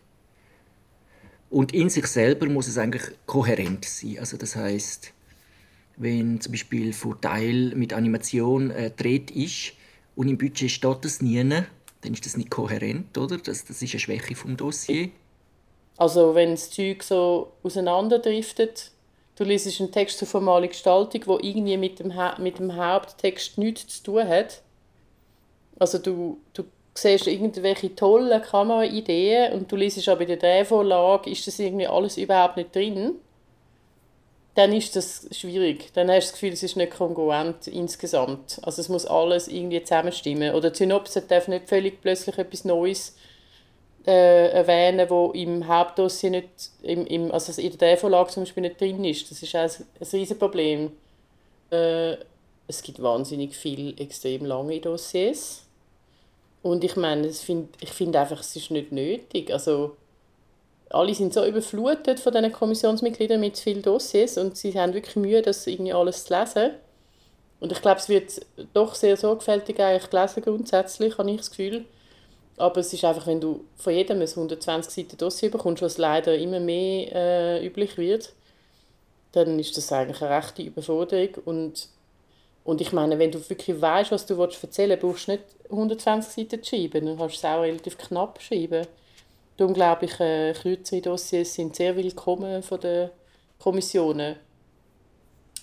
[1.50, 4.18] Und in sich selber muss es eigentlich kohärent sein.
[4.18, 5.12] Also das heißt,
[5.96, 8.90] wenn zum Beispiel von Teil mit Animation äh,
[9.34, 9.72] ist
[10.16, 13.38] und im Budget steht das nie, dann ist das nicht kohärent, oder?
[13.38, 15.10] Das, das ist eine Schwäche vom Dossier.
[15.96, 18.90] Also wenn das Zeug so auseinanderdriftet,
[19.36, 23.58] du liest einen Text zur formalen Gestaltung, wo irgendwie mit dem, ha mit dem Haupttext
[23.58, 24.62] nichts zu tun hat.
[25.82, 26.64] Also du, du
[26.94, 32.16] siehst irgendwelche tollen Kameraideen und du liest aber in der Drehvorlage, ist das irgendwie alles
[32.16, 33.16] überhaupt nicht drin
[34.54, 35.92] dann ist das schwierig.
[35.94, 38.60] Dann hast du das Gefühl, es ist nicht kongruent insgesamt.
[38.62, 40.54] Also es muss alles irgendwie zusammenstimmen.
[40.54, 43.16] Oder die Synopse darf nicht völlig plötzlich etwas Neues
[44.06, 46.48] äh, erwähnen, wo im Hauptdossier nicht,
[46.82, 49.30] im, im, also in der Vorlage zum Beispiel nicht drin ist.
[49.30, 50.92] Das ist auch ein, ein riesiges Problem.
[51.70, 52.16] Äh,
[52.68, 55.62] es gibt wahnsinnig viele extrem lange Dossiers.
[56.62, 59.52] Und ich meine, ich finde ich find einfach, es ist nicht nötig.
[59.52, 59.96] Also
[60.90, 65.42] alle sind so überflutet von diesen Kommissionsmitgliedern mit vielen Dossiers und sie haben wirklich Mühe,
[65.42, 66.70] das irgendwie alles zu lesen.
[67.60, 68.40] Und ich glaube, es wird
[68.74, 71.84] doch sehr sorgfältig eigentlich gelesen grundsätzlich, habe ich das Gefühl.
[72.56, 76.36] Aber es ist einfach, wenn du von jedem ein 120 Seiten Dossier bekommst, was leider
[76.36, 78.32] immer mehr äh, üblich wird,
[79.32, 81.34] dann ist das eigentlich eine rechte Überforderung.
[81.44, 81.88] Und,
[82.64, 86.32] und ich meine, wenn du wirklich weißt, was du erzählen willst, brauchst du nicht 120
[86.32, 88.86] Seiten zu schreiben, dann kannst du es auch relativ knapp schreiben.
[89.58, 93.10] Die unglaublichen äh, kürzeren Dossiers sind sehr willkommen von den
[93.58, 94.36] Kommissionen.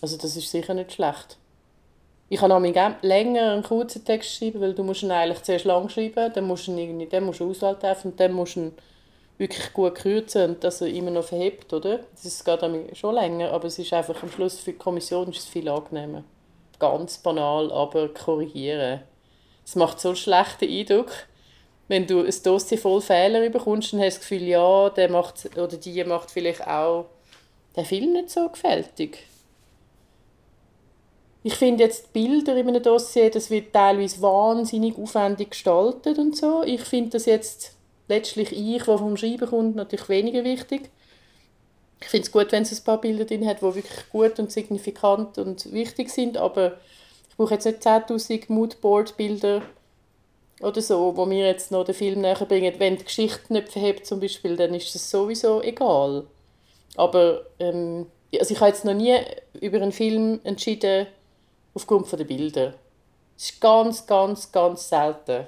[0.02, 1.38] Also das ist sicher nicht schlecht.
[2.28, 2.60] Ich kann auch
[3.02, 6.68] länger einen kurzen Text schreiben, weil du musst ihn eigentlich zuerst lang schreiben, dann musst
[6.68, 8.72] du ihn irgendwie, dann musst du Auswahl treffen und dann musst du ihn
[9.40, 12.02] wirklich gut kürzen und dass er immer noch verhebt, oder?
[12.22, 15.48] Das geht schon länger, aber es ist einfach am Schluss für die Kommission ist es
[15.48, 16.24] viel angenehmer.
[16.80, 19.02] Ganz banal, aber korrigieren.
[19.66, 21.12] Es macht so einen schlechten Eindruck,
[21.90, 25.58] wenn du ein Dossier voll Fehler bekommst, dann hast du das Gefühl, ja, der macht,
[25.58, 27.06] oder die macht vielleicht auch
[27.76, 29.26] den Film nicht so gefältig.
[31.42, 36.38] Ich finde jetzt die Bilder in einem Dossier, das wird teilweise wahnsinnig aufwendig gestaltet und
[36.38, 36.64] so.
[36.64, 37.76] Ich finde das jetzt
[38.08, 40.90] letztlich ich, der vom Schreiben kommt, natürlich weniger wichtig.
[42.02, 44.52] Ich finde es gut, wenn es ein paar Bilder drin hat, die wirklich gut und
[44.52, 46.78] signifikant und wichtig sind, aber
[47.30, 49.62] ich brauche jetzt nicht 10'000 Moodboard-Bilder
[50.62, 52.74] oder so, wo mir jetzt noch den Film näher bringen.
[52.78, 56.26] Wenn die Geschichte nicht verhebt zum Beispiel, dann ist es sowieso egal.
[56.96, 58.08] Aber ähm,
[58.38, 59.18] also ich habe jetzt noch nie
[59.60, 61.08] über einen Film entschieden
[61.74, 62.74] aufgrund der Bilder.
[63.38, 65.48] Es ist ganz, ganz, ganz selten,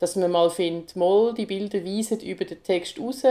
[0.00, 3.22] dass man mal findet, mal die Bilder weisen über den Text raus,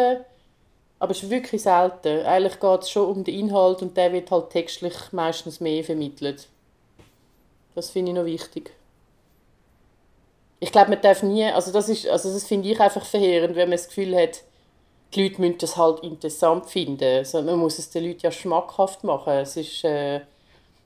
[1.03, 2.25] aber es ist wirklich selten.
[2.25, 6.47] Eigentlich geht es schon um den Inhalt und der wird halt textlich meistens mehr vermittelt.
[7.75, 8.71] Das finde ich noch wichtig
[10.63, 13.77] ich glaube, man darf nie, also das also das finde ich einfach verheerend, wenn man
[13.77, 14.43] das Gefühl hat,
[15.13, 17.03] die Leute müssen das halt interessant finden.
[17.03, 19.33] Also man muss es den Leuten ja schmackhaft machen.
[19.33, 20.21] Es ist, äh,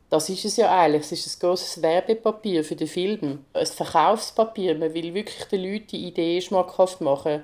[0.10, 1.03] das ist es ja eigentlich.
[1.03, 3.45] Es ist ein großes Werbepapier für den Film.
[3.53, 4.75] Ein Verkaufspapier.
[4.75, 7.43] Man will wirklich den Leuten die Idee schmackhaft machen.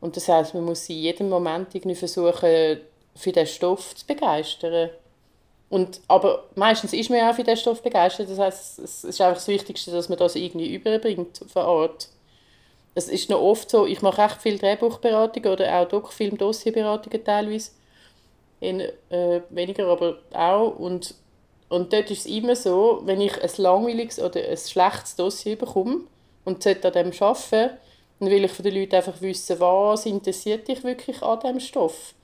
[0.00, 2.80] Und das heißt, man muss in jedem Moment irgendwie versuchen,
[3.14, 4.90] für den Stoff zu begeistern.
[5.68, 8.28] Und, aber meistens ist man ja auch für diesen Stoff begeistert.
[8.30, 12.08] Das heißt, es ist einfach das Wichtigste, dass man das irgendwie überbringt von Art.
[12.94, 17.70] Es ist noch oft so, ich mache echt viel Drehbuchberatung oder auch Doc-Film-Dossierberatungen teilweise.
[18.58, 20.76] In, äh, weniger, aber auch.
[20.76, 21.14] Und,
[21.68, 26.00] und dort ist es immer so, wenn ich ein langweiliges oder ein schlechtes Dossier bekomme
[26.44, 27.76] und sollte an dem arbeiten,
[28.20, 32.14] dann will ich von den Leuten einfach wissen, was interessiert dich wirklich an diesem Stoff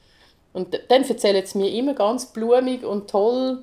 [0.57, 3.63] und dann erzählen sie mir immer ganz blumig und toll,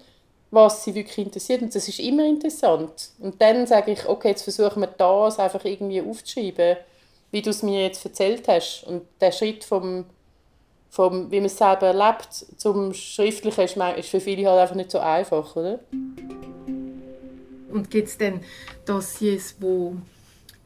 [0.52, 1.64] was sie wirklich interessiert.
[1.64, 3.10] Und das ist immer interessant.
[3.18, 6.78] Und dann sage ich, okay, jetzt versuchen wir das einfach irgendwie aufzuschreiben,
[7.32, 8.84] wie du es mir jetzt erzählt hast.
[8.84, 10.06] Und der Schritt vom,
[10.92, 14.92] vom wie man es selber erlebt, zum Schriftlichen ist, ist für viele halt einfach nicht
[14.92, 15.80] so einfach, oder?
[17.72, 18.42] Und gibt es dann
[18.86, 19.96] Dossiers, wo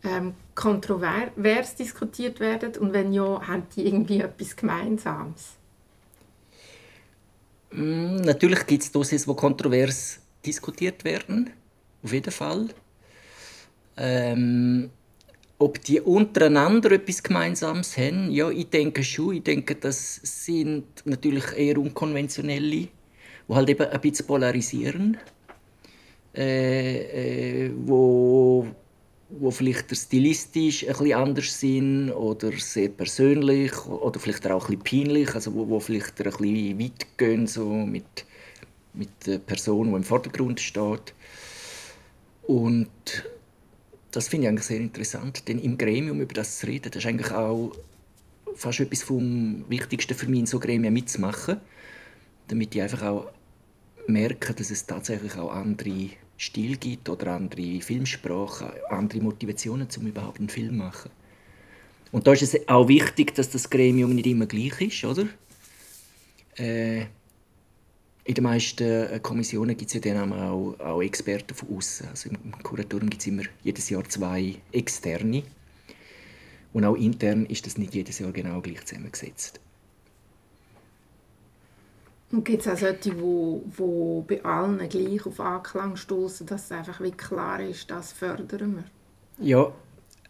[0.03, 2.75] ähm, kontrovers diskutiert werden?
[2.77, 5.51] Und wenn ja, haben die irgendwie etwas Gemeinsames?
[7.71, 11.51] Mm, natürlich gibt es Dossiers, die kontrovers diskutiert werden.
[12.03, 12.69] Auf jeden Fall.
[13.97, 14.89] Ähm,
[15.59, 18.31] ob die untereinander etwas Gemeinsames haben?
[18.31, 19.35] Ja, ich denke schon.
[19.35, 22.89] Ich denke, das sind natürlich eher unkonventionelle, die
[23.49, 25.17] halt eben ein bisschen polarisieren.
[26.35, 28.67] Äh, äh, wo,
[29.29, 35.53] wo vielleicht stilistisch bisschen anders sind oder sehr persönlich oder vielleicht auch bisschen peinlich, also
[35.53, 38.25] wo, wo vielleicht ein bisschen weit gehen so mit,
[38.93, 41.13] mit der Person, die im Vordergrund steht.
[42.43, 42.89] Und
[44.11, 47.09] das finde ich eigentlich sehr interessant, denn im Gremium über das zu reden, das ist
[47.09, 47.73] eigentlich auch
[48.55, 51.59] fast etwas vom Wichtigsten für mich, in so Gremien mitzumachen,
[52.47, 53.27] damit ich einfach auch
[54.07, 60.39] merke, dass es tatsächlich auch andere Stile gibt oder andere Filmsprachen, andere Motivationen, um überhaupt
[60.39, 61.11] einen Film zu machen.
[62.11, 65.27] Und da ist es auch wichtig, dass das Gremium nicht immer gleich ist, oder?
[66.57, 67.05] Äh,
[68.23, 72.09] in den meisten Kommissionen gibt es ja dann auch, auch Experten von außen.
[72.09, 75.43] Also Im Kuratorium gibt es immer jedes Jahr zwei externe.
[76.73, 79.61] Und auch intern ist das nicht jedes Jahr genau gleich zusammengesetzt.
[82.31, 86.71] Und gibt es auch solche, die, die bei allen gleich auf Anklang stoßen, dass es
[86.71, 88.83] einfach wie klar ist, das fördern wir?
[89.45, 89.71] Ja,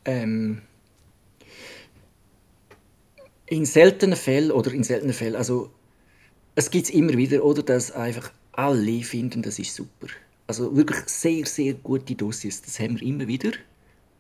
[0.06, 0.62] ähm,
[3.48, 5.72] in seltenen Fällen oder in seltenen Fällen, also
[6.56, 10.08] es gibt immer wieder, oder, dass einfach alle finden, das ist super.
[10.48, 13.52] Also wirklich sehr, sehr gute Dossiers, das haben wir immer wieder.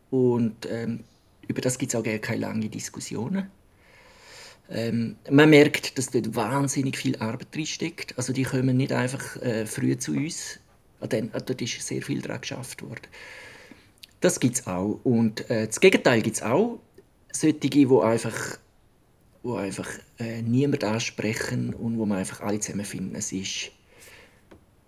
[0.09, 1.03] Und ähm,
[1.47, 3.49] über das gibt es auch gar keine langen Diskussionen.
[4.69, 8.17] Ähm, man merkt, dass dort wahnsinnig viel Arbeit drinsteckt.
[8.17, 10.59] Also die kommen nicht einfach äh, früh zu uns.
[10.99, 13.07] Dann, äh, dort ist sehr viel daran geschafft worden.
[14.19, 14.99] Das gibt es auch.
[15.03, 16.79] Und äh, das Gegenteil gibt es auch.
[17.31, 18.57] Solche, die einfach
[19.47, 19.87] wo einfach
[20.19, 23.15] äh, niemand ansprechen und wo man einfach alle zusammen finden.
[23.15, 23.71] Es ist,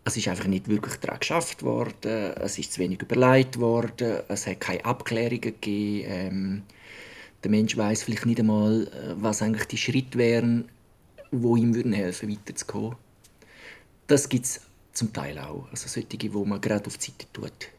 [0.03, 4.47] es ist einfach nicht wirklich daran geschafft worden, es ist zu wenig überlegt worden, es
[4.47, 6.05] hat keine Abklärungen gegeben.
[6.07, 6.63] Ähm,
[7.43, 10.69] der Mensch weiß vielleicht nicht einmal, äh, was eigentlich die Schritte wären,
[11.31, 12.95] wo ihm würden helfen, weiterzukommen.
[14.07, 14.61] Das gibt es
[14.93, 17.69] zum Teil auch, also solche, wo man gerade auf die Seite tut.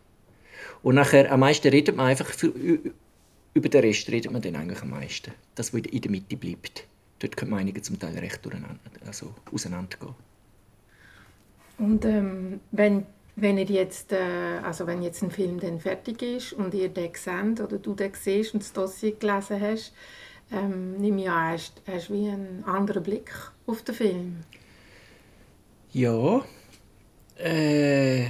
[0.82, 2.52] Und nachher, am meisten redet man einfach für,
[3.52, 5.32] über den Rest redet man dann eigentlich am meisten.
[5.54, 6.86] Das, was in der Mitte bleibt.
[7.18, 8.40] Dort können Meinungen zum Teil recht
[9.06, 10.14] also auseinandergehen.
[11.78, 13.04] Und ähm, wenn,
[13.36, 17.10] wenn ihr jetzt, äh, also wenn jetzt ein Film dann fertig ist und ihr den
[17.14, 19.92] seht oder du den siehst und das Dossier gelesen hast,
[20.52, 23.30] ähm, nehme ich an, hast, hast wie einen anderen Blick
[23.66, 24.36] auf den Film?
[25.92, 26.44] Ja.
[27.36, 28.26] Äh,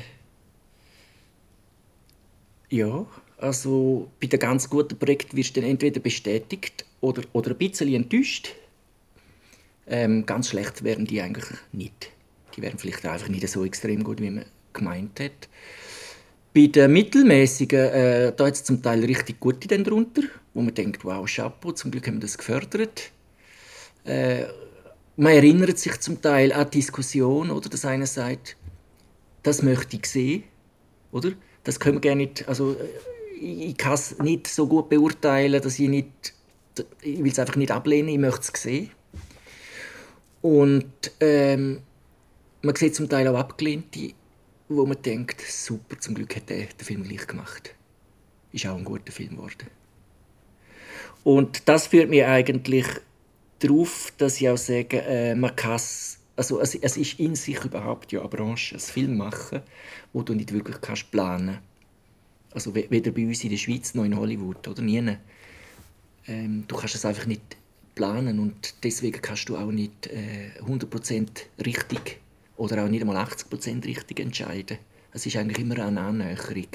[2.68, 3.06] ja,
[3.38, 7.92] also bei den ganz guten Projekten wirst du dann entweder bestätigt oder, oder ein bisschen
[7.92, 8.54] enttäuscht.
[9.86, 12.10] Ähm, ganz schlecht wären die eigentlich nicht.
[12.54, 15.48] Die wären vielleicht einfach nicht so extrem gut, wie man gemeint hat.
[16.54, 21.04] Bei den mittelmäßigen, äh, da es zum Teil richtig gute dann drunter, wo man denkt,
[21.04, 23.10] wow, Chapeau, zum Glück haben wir das gefördert.
[24.04, 24.46] Äh,
[25.16, 28.56] man erinnert sich zum Teil an die Diskussion, oder, dass einer sagt,
[29.42, 30.44] das möchte ich sehen,
[31.12, 31.32] oder?
[31.62, 32.76] Das können wir gerne nicht, also
[33.40, 36.34] ich kann es nicht so gut beurteilen, dass ich nicht,
[37.02, 38.90] ich will es einfach nicht ablehnen, ich möchte es sehen.
[40.42, 41.80] Und ähm,
[42.62, 44.12] man sieht zum Teil auch Abgelehnte,
[44.76, 47.74] wo man denkt, super, zum Glück hat der den Film gleich gemacht.
[48.52, 49.68] Ist auch ein guter Film geworden.
[51.22, 52.86] Und das führt mich eigentlich
[53.58, 55.80] darauf, dass ich auch sage, äh, man kann
[56.36, 59.60] also es, es ist in sich überhaupt ja eine Branche, ein Film machen,
[60.14, 61.58] wo du nicht wirklich kannst planen
[62.52, 65.16] also weder bei uns in der Schweiz noch in Hollywood oder nie.
[66.26, 67.56] Ähm, du kannst es einfach nicht
[67.94, 71.28] planen und deswegen kannst du auch nicht äh, 100%
[71.64, 72.20] richtig
[72.60, 74.76] oder auch nicht einmal 80% richtig entscheiden.
[75.12, 76.66] Es ist eigentlich immer eine Annäherung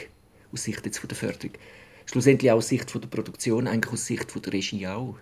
[0.52, 1.52] aus Sicht jetzt von der Förderung.
[2.08, 5.16] Schlussendlich auch aus Sicht von der Produktion, eigentlich aus Sicht von der Regie auch.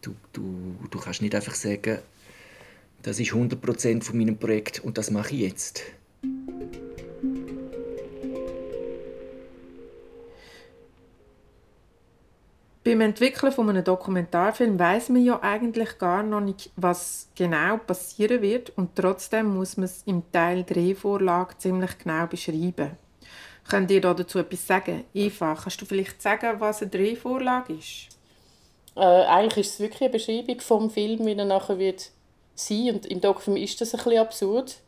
[0.00, 1.98] Du, du, du kannst nicht einfach sagen,
[3.02, 5.82] das ist 100% von meinem Projekt und das mache ich jetzt.
[12.82, 18.40] Beim Entwickeln von einem Dokumentarfilm weiß man ja eigentlich gar noch nicht, was genau passieren
[18.40, 22.96] wird und trotzdem muss man es im Teil Drehvorlage ziemlich genau beschreiben.
[23.68, 25.04] Könnt ihr dazu etwas sagen?
[25.12, 28.08] Eva, kannst du vielleicht sagen, was eine Drehvorlage ist?
[28.96, 32.10] Äh, eigentlich ist es wirklich eine Beschreibung vom Film, wie er nachher wird
[32.54, 34.78] sein und im Dokument ist das ein bisschen absurd,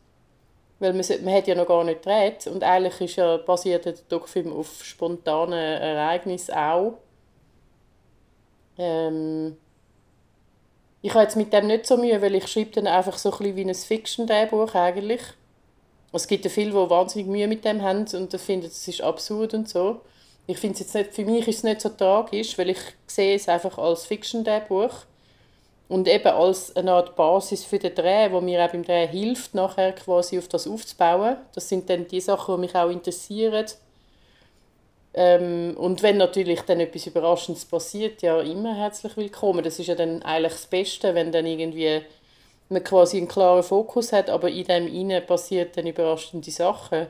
[0.79, 3.95] weil man, man hat ja noch gar nicht gedreht und eigentlich ist ja basiert der
[4.09, 6.99] Dokument auf spontanen Ereignissen auch
[8.83, 9.57] ähm,
[11.03, 13.57] ich habe jetzt mit dem nicht so Mühe, weil ich schreibe dann einfach so ein
[13.57, 15.21] wie ein Fiction-Drehbuch eigentlich.
[16.13, 19.55] Es gibt ja viele, die wahnsinnig Mühe mit dem haben und finden, es ist absurd
[19.55, 20.03] und so.
[20.47, 23.49] ich finde jetzt nicht, für mich ist es nicht so tragisch, weil ich sehe es
[23.49, 24.93] einfach als Fiction-Buch
[25.89, 29.55] und eben als eine Art Basis für den Dreh, wo mir auch beim Dreh hilft,
[29.55, 31.37] nachher quasi auf das aufzubauen.
[31.55, 33.67] Das sind dann die Sachen, die mich auch interessieren.
[35.15, 39.63] Ähm, und wenn natürlich dann etwas Überraschendes passiert, ja immer herzlich willkommen.
[39.63, 42.01] Das ist ja dann eigentlich das Beste, wenn dann irgendwie
[42.69, 47.07] man quasi einen klaren Fokus hat, aber in dem Innen passiert dann überraschende Sachen.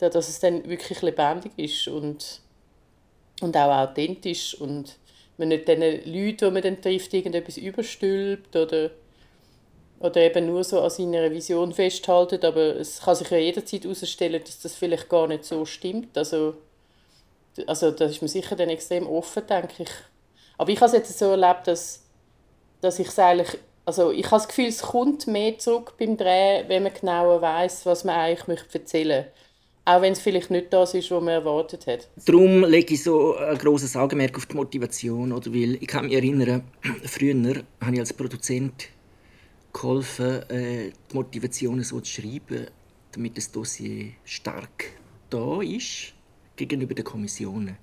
[0.00, 2.40] Ja, dass es dann wirklich lebendig ist und,
[3.40, 4.96] und auch authentisch und
[5.38, 8.90] man nicht den Leuten, die man dann trifft, irgendetwas überstülpt oder,
[10.00, 14.42] oder eben nur so an seiner Vision festhaltet, aber es kann sich ja jederzeit herausstellen,
[14.44, 16.18] dass das vielleicht gar nicht so stimmt.
[16.18, 16.54] Also,
[17.66, 19.90] also da ist man sicher dann extrem offen, denke ich.
[20.58, 22.04] Aber ich habe es jetzt so erlebt, dass,
[22.80, 26.68] dass ich es eigentlich also ich habe das Gefühl, es kommt mehr zurück beim Drehen,
[26.68, 29.32] wenn man genauer weiß, was man eigentlich möchte erzählen möchte.
[29.86, 32.08] Auch wenn es vielleicht nicht das ist, was man erwartet hat.
[32.24, 35.30] Darum lege ich so ein grosses Augenmerk auf die Motivation.
[35.30, 35.52] Oder?
[35.52, 36.62] Weil ich kann mich erinnern,
[37.04, 38.88] früher habe ich als Produzent
[39.74, 42.68] geholfen, äh, die Motivation so zu schreiben,
[43.12, 44.86] damit das Dossier stark
[45.28, 46.14] da ist
[46.56, 47.76] gegenüber den Kommissionen.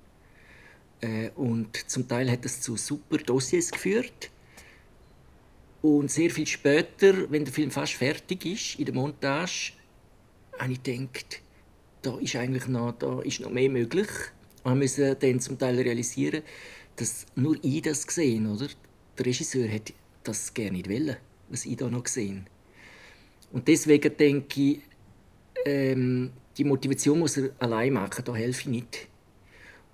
[1.00, 4.30] Äh, und zum Teil hat das zu super Dossiers geführt
[5.82, 9.72] und sehr viel später, wenn der Film fast fertig ist, in der Montage,
[10.58, 11.42] habe ich gedacht,
[12.02, 14.08] da ist eigentlich noch, da ist noch mehr möglich.
[14.62, 16.42] Wir müssen dann zum Teil realisieren,
[16.96, 18.68] dass nur ich das gesehen oder?
[19.18, 19.92] Der Regisseur hätte
[20.22, 21.16] das gerne nicht wollen,
[21.48, 22.46] was ich da noch gesehen
[23.50, 24.80] Und deswegen denke ich,
[25.64, 29.08] ähm, die Motivation muss er allein machen, da helfe ich nicht.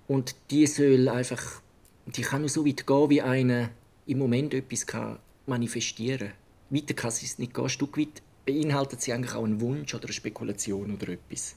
[0.07, 1.61] Und die soll einfach,
[2.07, 3.69] die kann nur so weit gehen, wie einer
[4.07, 6.31] im Moment etwas kann manifestieren.
[6.69, 7.65] Weiter kann sie es nicht gehen.
[7.65, 11.55] Ein Stück weit beinhaltet sie eigentlich auch einen Wunsch oder eine Spekulation oder etwas.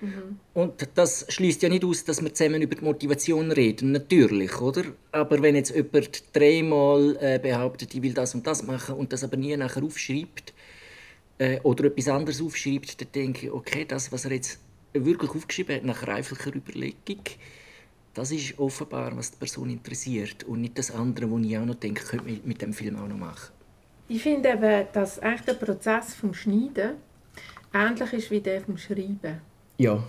[0.00, 0.40] Mhm.
[0.54, 4.84] Und das schließt ja nicht aus, dass wir zusammen über die Motivation reden, natürlich, oder?
[5.12, 9.22] Aber wenn jetzt jemand dreimal äh, behauptet, ich will das und das machen und das
[9.22, 10.52] aber nie nachher aufschreibt
[11.42, 14.60] äh, oder etwas anderes aufschreibt, dann denke ich, okay, das, was er jetzt
[14.92, 17.24] wirklich aufgeschrieben hat, nach reiflicher Überlegung,
[18.14, 21.74] das ist offenbar, was die Person interessiert und nicht das andere, wo ich auch noch
[21.74, 23.52] denke, könnte man mit dem Film auch noch machen.
[24.08, 26.96] Ich finde eben, dass eigentlich der Prozess vom Schneiden
[27.72, 29.40] ähnlich ist wie der vom Schreiben.
[29.78, 30.02] Ja,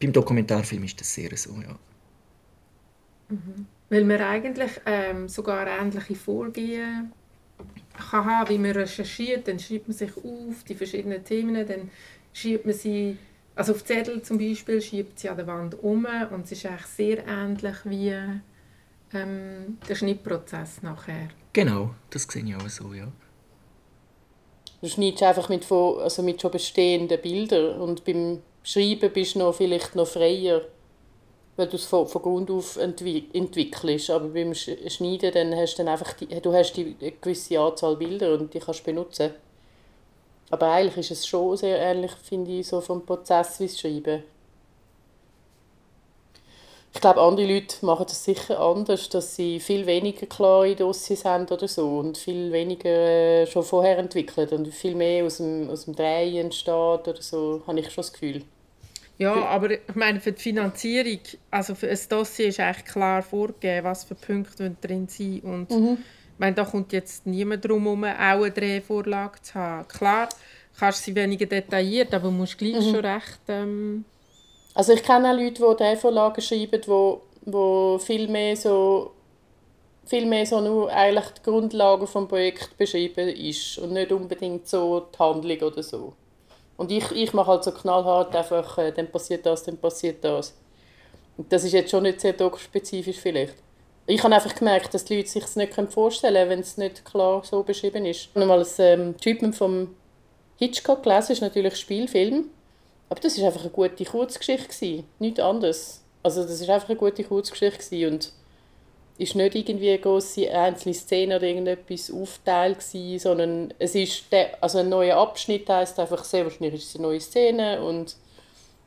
[0.00, 1.76] beim Dokumentarfilm ist das sehr so, ja.
[3.30, 3.66] Mhm.
[3.88, 7.12] Weil man eigentlich ähm, sogar ähnliche Vorgehen
[8.12, 11.90] haben, wie man recherchiert, dann schreibt man sich auf die verschiedenen Themen, dann
[12.32, 13.16] schreibt man sie
[13.56, 16.86] also auf Zettel zum Beispiel schiebt sie an der Wand um und es ist eigentlich
[16.86, 18.12] sehr ähnlich wie
[19.12, 21.28] ähm, der Schnittprozess nachher.
[21.52, 23.06] Genau, das sehe ich auch so, ja.
[24.82, 29.54] Du schneidest einfach mit, also mit schon bestehenden Bildern und beim Schreiben bist du noch
[29.54, 30.62] vielleicht noch freier,
[31.56, 34.10] weil du es von, von Grund auf entwick entwickelst.
[34.10, 38.34] Aber beim Schneiden dann hast du dann einfach die, du hast die gewisse Anzahl Bilder
[38.34, 39.30] und die kannst du benutzen.
[40.50, 44.22] Aber eigentlich ist es schon sehr ähnlich, finde ich, so vom Prozess wie das Schreiben.
[46.94, 51.46] Ich glaube, andere Leute machen das sicher anders, dass sie viel weniger klare Dossiers haben
[51.48, 55.86] oder so und viel weniger äh, schon vorher entwickelt und viel mehr aus dem, aus
[55.86, 56.72] dem Drehen entsteht
[57.08, 58.44] oder so, habe ich schon das Gefühl.
[59.18, 63.84] Ja, aber ich meine, für die Finanzierung, also für ein Dossier ist eigentlich klar vorgegeben,
[63.84, 65.98] was für Punkte drin sind und mhm.
[66.34, 69.86] Ich meine, da kommt jetzt niemand darum herum, auch eine Drehvorlage zu haben.
[69.86, 70.28] Klar,
[70.76, 72.90] kannst du sie weniger detailliert, aber du musst gleich mhm.
[72.90, 73.40] schon recht...
[73.46, 74.04] Ähm
[74.74, 79.12] also ich kenne auch Leute, die Drehvorlagen schreiben, wo, wo viel mehr so
[80.06, 85.06] viel mehr so nur eigentlich die Grundlage des Projekts beschrieben ist und nicht unbedingt so
[85.14, 86.14] die Handlung oder so.
[86.76, 90.56] Und ich, ich mache halt so knallhart einfach, äh, dann passiert das, dann passiert das.
[91.36, 93.54] Und das ist jetzt schon nicht sehr spezifisch vielleicht
[94.06, 97.04] ich habe einfach gemerkt, dass die Leute sich es nicht vorstellen können, wenn es nicht
[97.04, 98.28] klar so beschrieben ist.
[98.28, 99.94] Ich habe mal das ähm, Treatment vom
[100.56, 102.50] Hitchcock gelesen, ist natürlich ein Spielfilm,
[103.08, 106.02] aber das war einfach eine gute Kurzgeschichte nichts anderes.
[106.22, 108.32] Also das ist einfach eine gute Kurzgeschichte und
[109.16, 114.62] ist nicht irgendwie eine grosse einzelne Szene oder irgendetwas aufteilt gewesen, sondern es ist der,
[114.62, 118.16] also ein neuer Abschnitt heißt einfach sehr wahrscheinlich ist es eine neue Szene und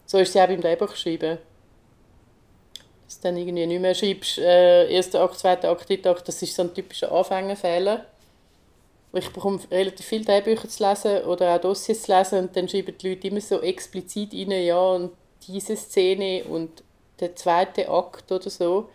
[0.05, 1.37] so ist sie auch beim Drehbuch geschrieben
[3.07, 6.41] dass du dann irgendwie nicht mehr schreibst, äh, erster Akt, zweiter Akt, dritter Akt, das
[6.41, 8.05] ist so ein typischer Anfängerfehler.
[9.13, 12.93] Ich bekomme relativ viele Drehbücher zu lesen oder auch Dossiers zu lesen und dann schreiben
[12.97, 15.11] die Leute immer so explizit rein, ja, und
[15.47, 16.83] diese Szene und
[17.21, 18.89] der zweite Akt oder so.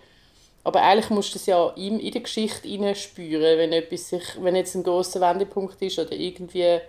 [0.65, 4.75] Aber eigentlich musst du es ja in der Geschichte spüren, wenn, etwas sich, wenn jetzt
[4.77, 6.81] ein großer Wendepunkt ist oder irgendwie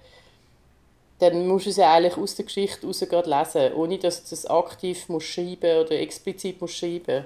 [1.19, 4.45] dann musst du es ja eigentlich aus der Geschichte heraus lesen, ohne dass du es
[4.45, 7.25] aktiv musst schreiben oder explizit musst schreiben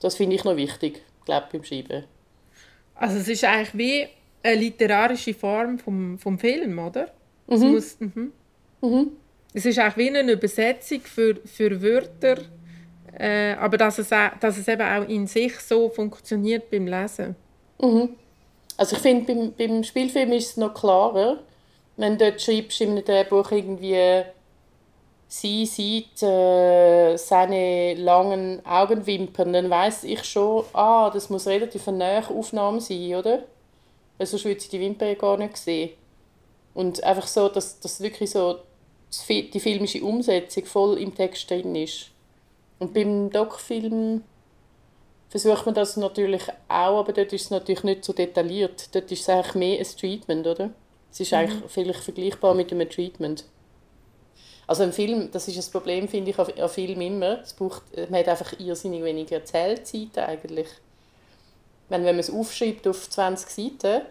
[0.00, 2.04] Das finde ich noch wichtig, glaube beim Schreiben.
[2.94, 4.08] Also es ist eigentlich wie
[4.42, 7.10] eine literarische Form vom, vom Film, oder?
[7.46, 7.54] Mhm.
[7.54, 8.32] Es, muss, mhm.
[8.82, 9.10] Mhm.
[9.52, 12.42] es ist eigentlich wie eine Übersetzung für, für Wörter,
[13.18, 17.36] äh, aber dass es, auch, dass es eben auch in sich so funktioniert beim Lesen.
[17.80, 18.10] Mhm.
[18.76, 21.38] Also ich finde, beim, beim Spielfilm ist es noch klarer,
[21.96, 24.24] wenn du dort schreibst in einem Drehbuch irgendwie
[25.30, 31.98] sie sieht äh, seine langen Augenwimpern, dann weiß ich schon, ah, das muss relativ eine
[31.98, 33.44] nahe Aufnahme sein, oder?
[34.18, 35.90] Weil sonst würde sie die Wimpern gar nicht sehen.
[36.74, 38.58] Und einfach so, dass, dass wirklich so
[39.28, 42.10] die filmische Umsetzung voll im Text drin ist.
[42.80, 44.24] Und beim Doc-Film
[45.28, 48.92] versucht man das natürlich auch, aber dort ist es natürlich nicht so detailliert.
[48.94, 50.70] Dort ist es eigentlich mehr ein Treatment, oder?
[51.12, 51.38] Es ist mhm.
[51.38, 53.44] eigentlich vielleicht vergleichbar mit einem Treatment.
[54.66, 57.40] Also ein Film, das ist das Problem, finde ich, an Film immer.
[57.42, 60.68] Es braucht, man hat einfach irrsinnig wenig Erzählzeit eigentlich.
[61.88, 64.06] Wenn, wenn man es aufschreibt auf 20 Seiten,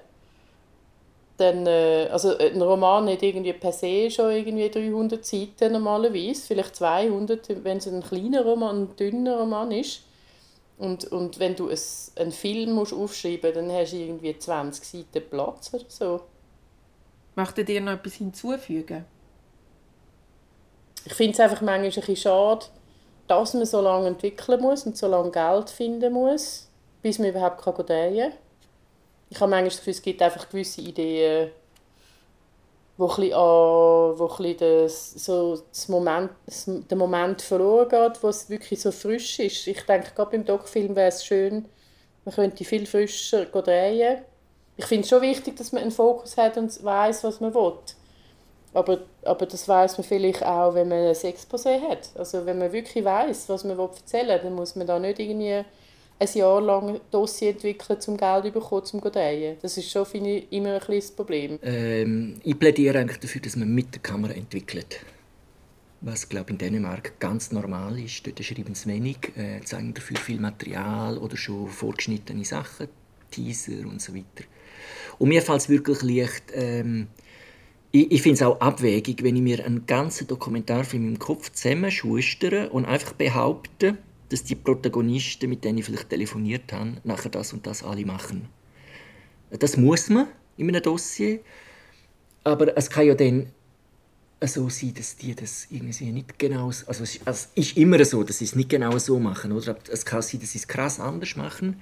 [1.40, 6.76] dann, äh, also ein Roman hat irgendwie per se schon irgendwie 300 Seiten normalerweise, vielleicht
[6.76, 10.04] 200, wenn es ein kleiner Roman, ein dünner Roman ist.
[10.78, 14.84] Und, und wenn du es, einen Film musst aufschreiben musst, dann hast du irgendwie 20
[14.84, 16.22] Seiten Platz oder so.
[17.36, 19.06] Möchtet dir noch etwas hinzufügen?
[21.06, 22.66] Ich finde es einfach manchmal ein bisschen schade,
[23.28, 26.70] dass man so lange entwickeln muss und so lange Geld finden muss,
[27.02, 28.49] bis man überhaupt kann drehen kann.
[29.30, 31.52] Ich habe manchmal das Gefühl, es gibt einfach gewisse Ideen,
[32.98, 38.50] wo ein bisschen, an, das, so das Moment, das, der Moment verloren geht, wo es
[38.50, 39.68] wirklich so frisch ist.
[39.68, 41.66] Ich denke, gerade beim Doc-Film wäre es schön,
[42.26, 44.22] man könnte viel frischer drehen.
[44.76, 47.74] Ich finde es schon wichtig, dass man einen Fokus hat und weiß, was man will.
[48.74, 52.10] Aber, aber das weiß man vielleicht auch, wenn man ein Exposé hat.
[52.16, 55.64] Also wenn man wirklich weiß, was man erzählen will, dann muss man da nicht irgendwie
[56.20, 59.58] ein Jahr lang ein Dossier entwickeln, um Geld zu bekommen, um zu drehen.
[59.62, 61.60] Das ist schon, finde ich, immer ein kleines Problem.
[61.64, 65.00] Ähm, ich plädiere eigentlich dafür, dass man mit der Kamera entwickelt.
[66.02, 68.26] Was, glaube in Dänemark ganz normal ist.
[68.26, 72.88] Dort schreiben sie wenig, äh, zeigen dafür viel Material oder schon vorgeschnittene Sachen,
[73.32, 74.46] Teaser und so weiter.
[75.18, 77.08] Und mir fällt es wirklich leicht, ähm,
[77.92, 82.70] ich, ich finde es auch abwegig, wenn ich mir einen ganzen Dokumentarfilm im Kopf zusammenschustere
[82.70, 83.98] und einfach behaupte,
[84.30, 88.48] dass die Protagonisten, mit denen ich vielleicht telefoniert habe, nachher das und das alle machen.
[89.50, 90.28] Das muss man
[90.58, 91.40] in einem Dossier,
[92.44, 93.48] aber es kann ja dann
[94.42, 98.46] so sein, dass die das irgendwie nicht genau, also es ist immer so, dass sie
[98.46, 99.78] es nicht genau so machen, oder?
[99.92, 101.82] Es kann sein, dass sie es krass anders machen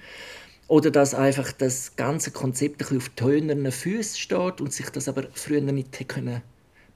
[0.66, 5.28] oder dass einfach das ganze Konzept ein auf tönernen Füßen steht und sich das aber
[5.32, 6.42] früher nicht können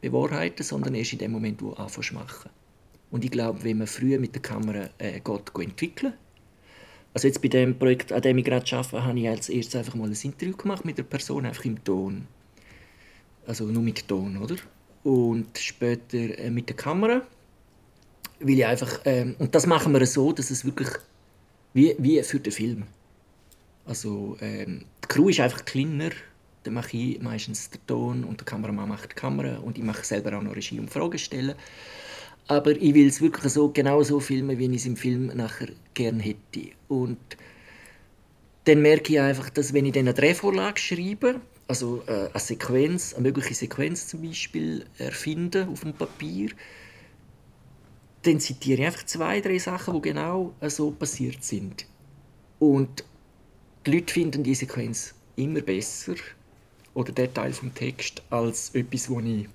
[0.01, 2.51] bewahrheiten sondern erst in dem Moment, wo du anfängst machen.
[3.13, 6.15] Und ich glaube, wenn man früher mit der Kamera äh, geht, entwickeln
[7.15, 9.95] also jetzt bei dem Projekt, an dem ich gerade arbeite, habe ich als erstes einfach
[9.95, 12.27] mal ein Interview gemacht mit der Person, einfach im Ton.
[13.47, 14.57] Also nur mit Ton, oder?
[15.05, 17.23] Und später äh, mit der Kamera.
[18.41, 20.89] Weil ich einfach, ähm, und das machen wir so, dass es wirklich
[21.75, 22.85] wie, wie für den Film.
[23.85, 26.11] Also ähm, die Crew ist einfach kleiner.
[26.63, 30.05] Dann mache ich meistens den Ton und der Kameramann macht die Kamera und ich mache
[30.05, 31.57] selber auch noch Regie und Fragen stellen.
[32.49, 35.69] Aber ich will es wirklich so, genau so filmen, wie ich es im Film nachher
[35.95, 36.73] gerne hätte.
[36.89, 37.19] Und
[38.65, 43.15] dann merke ich einfach, dass wenn ich dann eine Drehvorlage schreibe, also äh, eine Sequenz,
[43.15, 46.51] eine mögliche Sequenz zum Beispiel erfinde auf dem Papier,
[48.23, 51.87] dann zitiere ich einfach zwei, drei Sachen, die genau so passiert sind.
[52.59, 53.05] Und
[53.85, 56.15] die Leute finden die Sequenz immer besser
[56.95, 59.49] oder der Teil vom Text als etwas, wo ich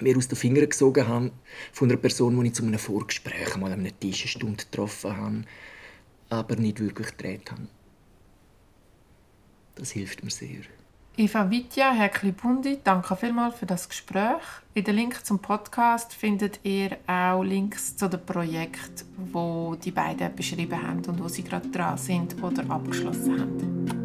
[0.00, 1.32] mir aus den Fingern gesogen habe
[1.72, 5.16] von einer Person, die ich zu einem Vorgespräch mal an einer Tisch eine Stunde getroffen
[5.16, 5.42] habe,
[6.30, 7.68] aber nicht wirklich gedreht habe.
[9.76, 10.62] Das hilft mir sehr.
[11.16, 14.42] Eva Vitja, Herr Klibundi, danke vielmals für das Gespräch.
[14.74, 20.34] In den Link zum Podcast findet ihr auch Links zu den Projekten, wo die beiden
[20.34, 24.03] beschrieben haben und wo sie gerade dran sind oder abgeschlossen haben.